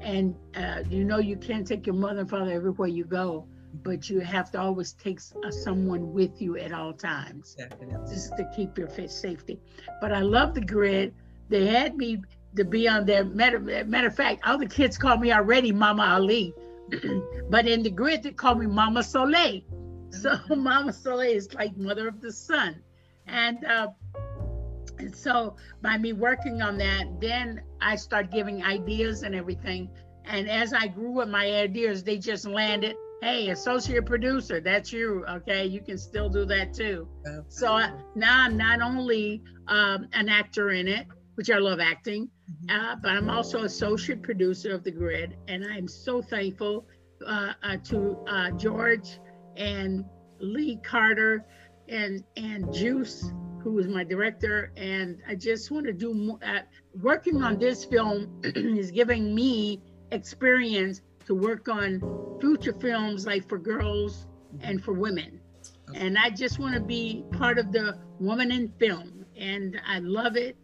And 0.00 0.34
uh, 0.56 0.82
you 0.88 1.04
know, 1.04 1.18
you 1.18 1.36
can't 1.36 1.66
take 1.66 1.86
your 1.86 1.94
mother 1.94 2.20
and 2.20 2.30
father 2.30 2.52
everywhere 2.52 2.88
you 2.88 3.04
go, 3.04 3.46
but 3.82 4.08
you 4.08 4.20
have 4.20 4.50
to 4.52 4.60
always 4.60 4.92
take 4.92 5.20
uh, 5.44 5.50
someone 5.50 6.12
with 6.12 6.40
you 6.40 6.56
at 6.56 6.72
all 6.72 6.92
times 6.92 7.54
Definitely. 7.54 8.06
just 8.08 8.36
to 8.36 8.50
keep 8.54 8.78
your 8.78 8.88
safety. 9.08 9.60
But 10.00 10.12
I 10.12 10.20
love 10.20 10.54
the 10.54 10.60
grid. 10.60 11.14
They 11.48 11.66
had 11.66 11.96
me 11.96 12.22
to 12.56 12.64
be 12.64 12.88
on 12.88 13.06
there. 13.06 13.24
Matter, 13.24 13.60
matter 13.60 14.08
of 14.08 14.16
fact, 14.16 14.46
all 14.46 14.58
the 14.58 14.66
kids 14.66 14.98
call 14.98 15.18
me 15.18 15.32
already 15.32 15.72
Mama 15.72 16.02
Ali, 16.02 16.54
but 17.50 17.66
in 17.66 17.82
the 17.82 17.90
grid 17.90 18.22
they 18.22 18.32
call 18.32 18.54
me 18.54 18.66
Mama 18.66 19.02
Soleil. 19.02 19.60
So 20.10 20.38
Mama 20.56 20.92
Soleil 20.92 21.36
is 21.36 21.52
like 21.54 21.76
mother 21.76 22.08
of 22.08 22.20
the 22.20 22.32
sun, 22.32 22.82
and 23.26 23.64
uh, 23.64 23.88
and 24.98 25.14
so 25.14 25.56
by 25.82 25.98
me 25.98 26.12
working 26.12 26.62
on 26.62 26.78
that, 26.78 27.20
then 27.20 27.62
I 27.80 27.96
start 27.96 28.30
giving 28.30 28.64
ideas 28.64 29.22
and 29.22 29.34
everything. 29.34 29.90
And 30.24 30.48
as 30.48 30.72
I 30.72 30.88
grew 30.88 31.12
with 31.12 31.28
my 31.28 31.46
ideas, 31.52 32.02
they 32.02 32.18
just 32.18 32.46
landed. 32.46 32.96
Hey, 33.26 33.48
associate 33.48 34.06
producer, 34.06 34.60
that's 34.60 34.92
you. 34.92 35.24
Okay, 35.28 35.66
you 35.66 35.80
can 35.80 35.98
still 35.98 36.28
do 36.28 36.44
that 36.44 36.72
too. 36.72 37.08
So 37.48 37.72
I, 37.72 37.90
now 38.14 38.44
I'm 38.44 38.56
not 38.56 38.80
only 38.80 39.42
um, 39.66 40.06
an 40.12 40.28
actor 40.28 40.70
in 40.70 40.86
it, 40.86 41.08
which 41.34 41.50
I 41.50 41.58
love 41.58 41.80
acting, 41.80 42.30
uh, 42.70 42.94
but 43.02 43.10
I'm 43.10 43.28
also 43.28 43.64
associate 43.64 44.22
producer 44.22 44.72
of 44.72 44.84
The 44.84 44.92
Grid, 44.92 45.36
and 45.48 45.66
I'm 45.66 45.88
so 45.88 46.22
thankful 46.22 46.86
uh, 47.26 47.54
uh, 47.64 47.78
to 47.86 48.16
uh, 48.28 48.50
George 48.52 49.18
and 49.56 50.04
Lee 50.38 50.78
Carter 50.84 51.44
and 51.88 52.22
and 52.36 52.72
Juice, 52.72 53.32
who 53.60 53.72
was 53.72 53.88
my 53.88 54.04
director, 54.04 54.70
and 54.76 55.18
I 55.28 55.34
just 55.34 55.72
want 55.72 55.84
to 55.86 55.92
do 55.92 56.14
more. 56.14 56.38
Uh, 56.46 56.60
working 57.02 57.42
on 57.42 57.58
this 57.58 57.84
film 57.84 58.40
is 58.44 58.92
giving 58.92 59.34
me 59.34 59.82
experience 60.12 61.00
to 61.26 61.34
work 61.34 61.68
on 61.68 62.00
future 62.40 62.72
films 62.72 63.26
like 63.26 63.48
for 63.48 63.58
girls 63.58 64.26
and 64.60 64.82
for 64.82 64.92
women 64.92 65.40
and 65.94 66.18
I 66.18 66.30
just 66.30 66.58
want 66.58 66.74
to 66.74 66.80
be 66.80 67.24
part 67.32 67.58
of 67.58 67.72
the 67.72 67.98
woman 68.18 68.50
in 68.50 68.68
film, 68.78 69.24
and 69.36 69.80
I 69.86 70.00
love 70.00 70.36
it, 70.36 70.56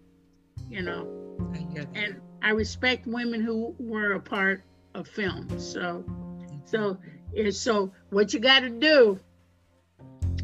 you 0.68 0.82
know. 0.82 1.08
I. 1.54 1.86
And 1.94 2.20
I 2.42 2.50
respect 2.50 3.06
women 3.06 3.40
who 3.40 3.74
were 3.78 4.12
a 4.12 4.20
part 4.20 4.62
of 4.94 5.06
film. 5.06 5.48
So, 5.58 6.04
so, 6.64 6.98
so 7.50 7.92
what 8.10 8.32
you 8.34 8.40
got 8.40 8.60
to 8.60 8.70
do? 8.70 9.18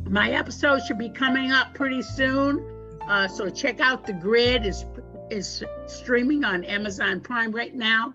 My 0.08 0.30
episode 0.30 0.80
should 0.86 0.98
be 0.98 1.10
coming 1.10 1.52
up 1.52 1.74
pretty 1.74 2.02
soon. 2.02 2.64
Uh, 3.06 3.26
so 3.26 3.48
check 3.50 3.80
out 3.80 4.06
the 4.06 4.12
grid 4.12 4.66
is 4.66 4.84
is 5.30 5.62
streaming 5.86 6.44
on 6.44 6.64
Amazon 6.64 7.20
Prime 7.20 7.52
right 7.52 7.74
now, 7.74 8.14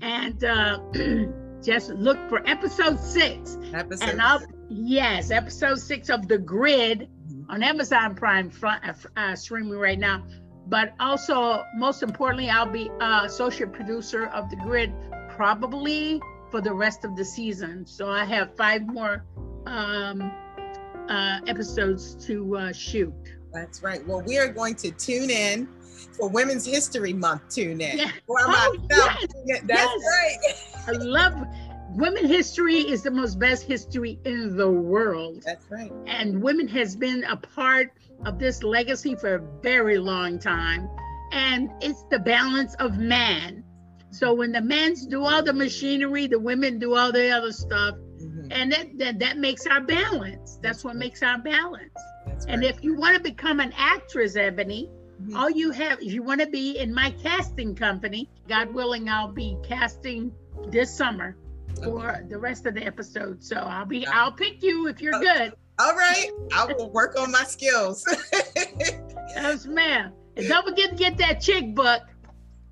and 0.00 0.44
uh, 0.44 0.78
just 1.62 1.90
look 1.90 2.18
for 2.28 2.46
episode 2.48 2.98
six. 3.00 3.58
Episode. 3.72 4.08
And 4.08 4.20
I'll 4.20 4.42
yes, 4.68 5.30
episode 5.30 5.78
six 5.78 6.10
of 6.10 6.28
the 6.28 6.38
grid 6.38 7.08
Mhm. 7.30 7.44
on 7.48 7.62
Amazon 7.62 8.14
Prime 8.14 8.50
front, 8.50 8.82
uh, 8.86 8.92
uh, 9.16 9.34
streaming 9.36 9.78
right 9.78 9.98
now. 9.98 10.24
But 10.66 10.94
also, 11.00 11.64
most 11.76 12.02
importantly, 12.02 12.48
I'll 12.48 12.70
be 12.70 12.90
uh, 13.00 13.22
associate 13.24 13.72
producer 13.72 14.26
of 14.26 14.48
the 14.50 14.56
grid 14.56 14.92
probably 15.30 16.20
for 16.50 16.60
the 16.60 16.72
rest 16.72 17.04
of 17.04 17.16
the 17.16 17.24
season. 17.24 17.86
So 17.86 18.08
I 18.08 18.24
have 18.24 18.56
five 18.56 18.86
more 18.86 19.24
um, 19.66 20.32
uh, 21.08 21.40
episodes 21.46 22.14
to 22.26 22.56
uh, 22.56 22.72
shoot. 22.72 23.12
That's 23.52 23.82
right. 23.82 24.06
Well, 24.06 24.22
we 24.22 24.38
are 24.38 24.48
going 24.48 24.74
to 24.76 24.90
tune 24.92 25.30
in 25.30 25.68
for 26.16 26.28
Women's 26.28 26.66
History 26.66 27.12
Month. 27.12 27.48
Tune 27.54 27.80
in. 27.80 27.98
Yeah. 27.98 28.10
Oh, 28.28 28.76
yes, 28.90 29.62
That's 29.66 29.68
yes. 29.68 30.86
right. 30.86 30.96
I 30.96 30.98
love 30.98 31.34
women 31.94 32.26
history 32.26 32.76
is 32.76 33.02
the 33.02 33.10
most 33.10 33.38
best 33.38 33.64
history 33.64 34.18
in 34.24 34.56
the 34.56 34.70
world. 34.70 35.42
That's 35.44 35.66
right. 35.70 35.92
and 36.06 36.42
women 36.42 36.66
has 36.68 36.96
been 36.96 37.22
a 37.24 37.36
part 37.36 37.92
of 38.24 38.38
this 38.38 38.62
legacy 38.62 39.14
for 39.14 39.34
a 39.34 39.40
very 39.62 39.98
long 39.98 40.38
time 40.38 40.88
and 41.32 41.70
it's 41.82 42.04
the 42.10 42.18
balance 42.18 42.74
of 42.76 42.96
man 42.98 43.64
so 44.10 44.32
when 44.32 44.52
the 44.52 44.60
men's 44.60 45.06
do 45.06 45.24
all 45.24 45.42
the 45.42 45.52
machinery 45.52 46.26
the 46.28 46.38
women 46.38 46.78
do 46.78 46.94
all 46.94 47.10
the 47.12 47.30
other 47.30 47.50
stuff 47.52 47.94
Mhm. 48.22 48.48
and 48.52 48.72
that 48.72 48.86
that, 48.98 49.18
that 49.18 49.38
makes 49.38 49.66
our 49.66 49.80
balance 49.80 50.58
that's 50.62 50.84
what 50.84 50.94
makes 50.96 51.22
our 51.22 51.38
balance 51.38 51.90
That's 52.26 52.46
and 52.46 52.62
right. 52.62 52.70
if 52.74 52.84
you 52.84 52.94
want 52.94 53.16
to 53.16 53.22
become 53.22 53.58
an 53.60 53.72
actress 53.76 54.36
ebony 54.36 54.88
Mhm. 55.22 55.36
all 55.36 55.50
you 55.50 55.70
have 55.70 56.00
if 56.00 56.12
you 56.12 56.22
want 56.22 56.40
to 56.40 56.46
be 56.46 56.78
in 56.78 56.92
my 56.92 57.10
casting 57.22 57.74
company 57.74 58.28
god 58.48 58.72
willing 58.74 59.08
i'll 59.08 59.32
be 59.32 59.56
casting 59.62 60.32
this 60.68 60.94
summer 60.94 61.36
for 61.82 62.24
the 62.28 62.38
rest 62.38 62.66
of 62.66 62.74
the 62.74 62.82
episode 62.84 63.42
so 63.42 63.56
i'll 63.56 63.86
be 63.86 64.06
i'll 64.08 64.32
pick 64.32 64.62
you 64.62 64.88
if 64.88 65.00
you're 65.00 65.18
good 65.20 65.52
All 65.78 65.96
right. 65.96 66.30
I 66.54 66.66
will 66.72 66.90
work 66.92 67.18
on 67.18 67.32
my 67.32 67.44
skills. 67.44 68.04
Yes, 69.34 69.64
ma'am. 69.66 70.12
And 70.36 70.46
don't 70.46 70.66
forget 70.68 70.90
to 70.90 70.96
get 70.96 71.16
that 71.18 71.40
chick 71.40 71.74
book. 71.74 72.02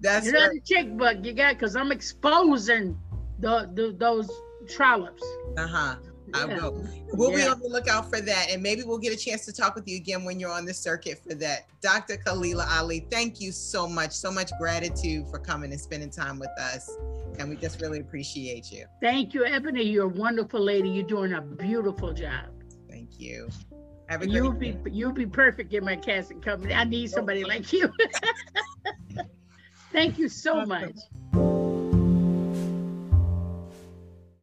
That's 0.01 0.27
you 0.27 0.33
know 0.33 0.41
right. 0.41 0.51
the 0.53 0.61
chick 0.61 0.95
book 0.97 1.17
you 1.25 1.33
got 1.33 1.55
because 1.55 1.75
I'm 1.75 1.91
exposing 1.91 2.99
the, 3.39 3.71
the 3.75 3.97
those 3.99 4.31
trollops. 4.69 5.23
Uh 5.57 5.67
huh. 5.67 5.97
I 6.35 6.45
will. 6.47 6.87
We'll 7.13 7.35
be 7.35 7.43
on 7.43 7.61
the 7.61 7.69
lookout 7.69 8.11
for 8.11 8.21
that. 8.21 8.49
And 8.51 8.63
maybe 8.63 8.83
we'll 8.83 8.99
get 8.99 9.13
a 9.13 9.17
chance 9.17 9.45
to 9.47 9.53
talk 9.53 9.75
with 9.75 9.89
you 9.89 9.97
again 9.97 10.25
when 10.25 10.39
you're 10.41 10.53
on 10.53 10.65
the 10.65 10.75
circuit 10.75 11.21
for 11.27 11.35
that. 11.35 11.67
Dr. 11.81 12.17
Khalilah 12.17 12.67
Ali, 12.79 13.07
thank 13.11 13.41
you 13.41 13.53
so 13.53 13.89
much. 13.89 14.13
So 14.13 14.31
much 14.31 14.51
gratitude 14.59 15.27
for 15.29 15.39
coming 15.39 15.73
and 15.73 15.81
spending 15.81 16.11
time 16.11 16.39
with 16.39 16.51
us. 16.61 16.91
And 17.39 17.49
we 17.49 17.57
just 17.57 17.81
really 17.81 18.01
appreciate 18.01 18.71
you. 18.71 18.87
Thank 19.01 19.35
you, 19.35 19.45
Ebony. 19.45 19.83
You're 19.83 20.07
a 20.07 20.09
wonderful 20.09 20.61
lady. 20.61 20.89
You're 20.89 21.07
doing 21.07 21.33
a 21.33 21.41
beautiful 21.41 22.13
job. 22.13 22.47
Thank 22.89 23.19
you. 23.19 23.49
Have 24.09 24.23
a 24.23 24.27
great 24.27 24.35
You'll 24.35 24.53
be 24.53 24.73
day. 24.73 24.91
you'll 24.91 25.13
be 25.13 25.27
perfect 25.27 25.73
in 25.73 25.85
my 25.85 25.95
casting 25.95 26.41
company. 26.41 26.75
I 26.75 26.83
need 26.85 27.11
somebody 27.11 27.45
like 27.45 27.73
you. 27.73 27.89
Thank 29.93 30.19
you 30.19 30.29
so 30.29 30.67
much. 30.67 30.97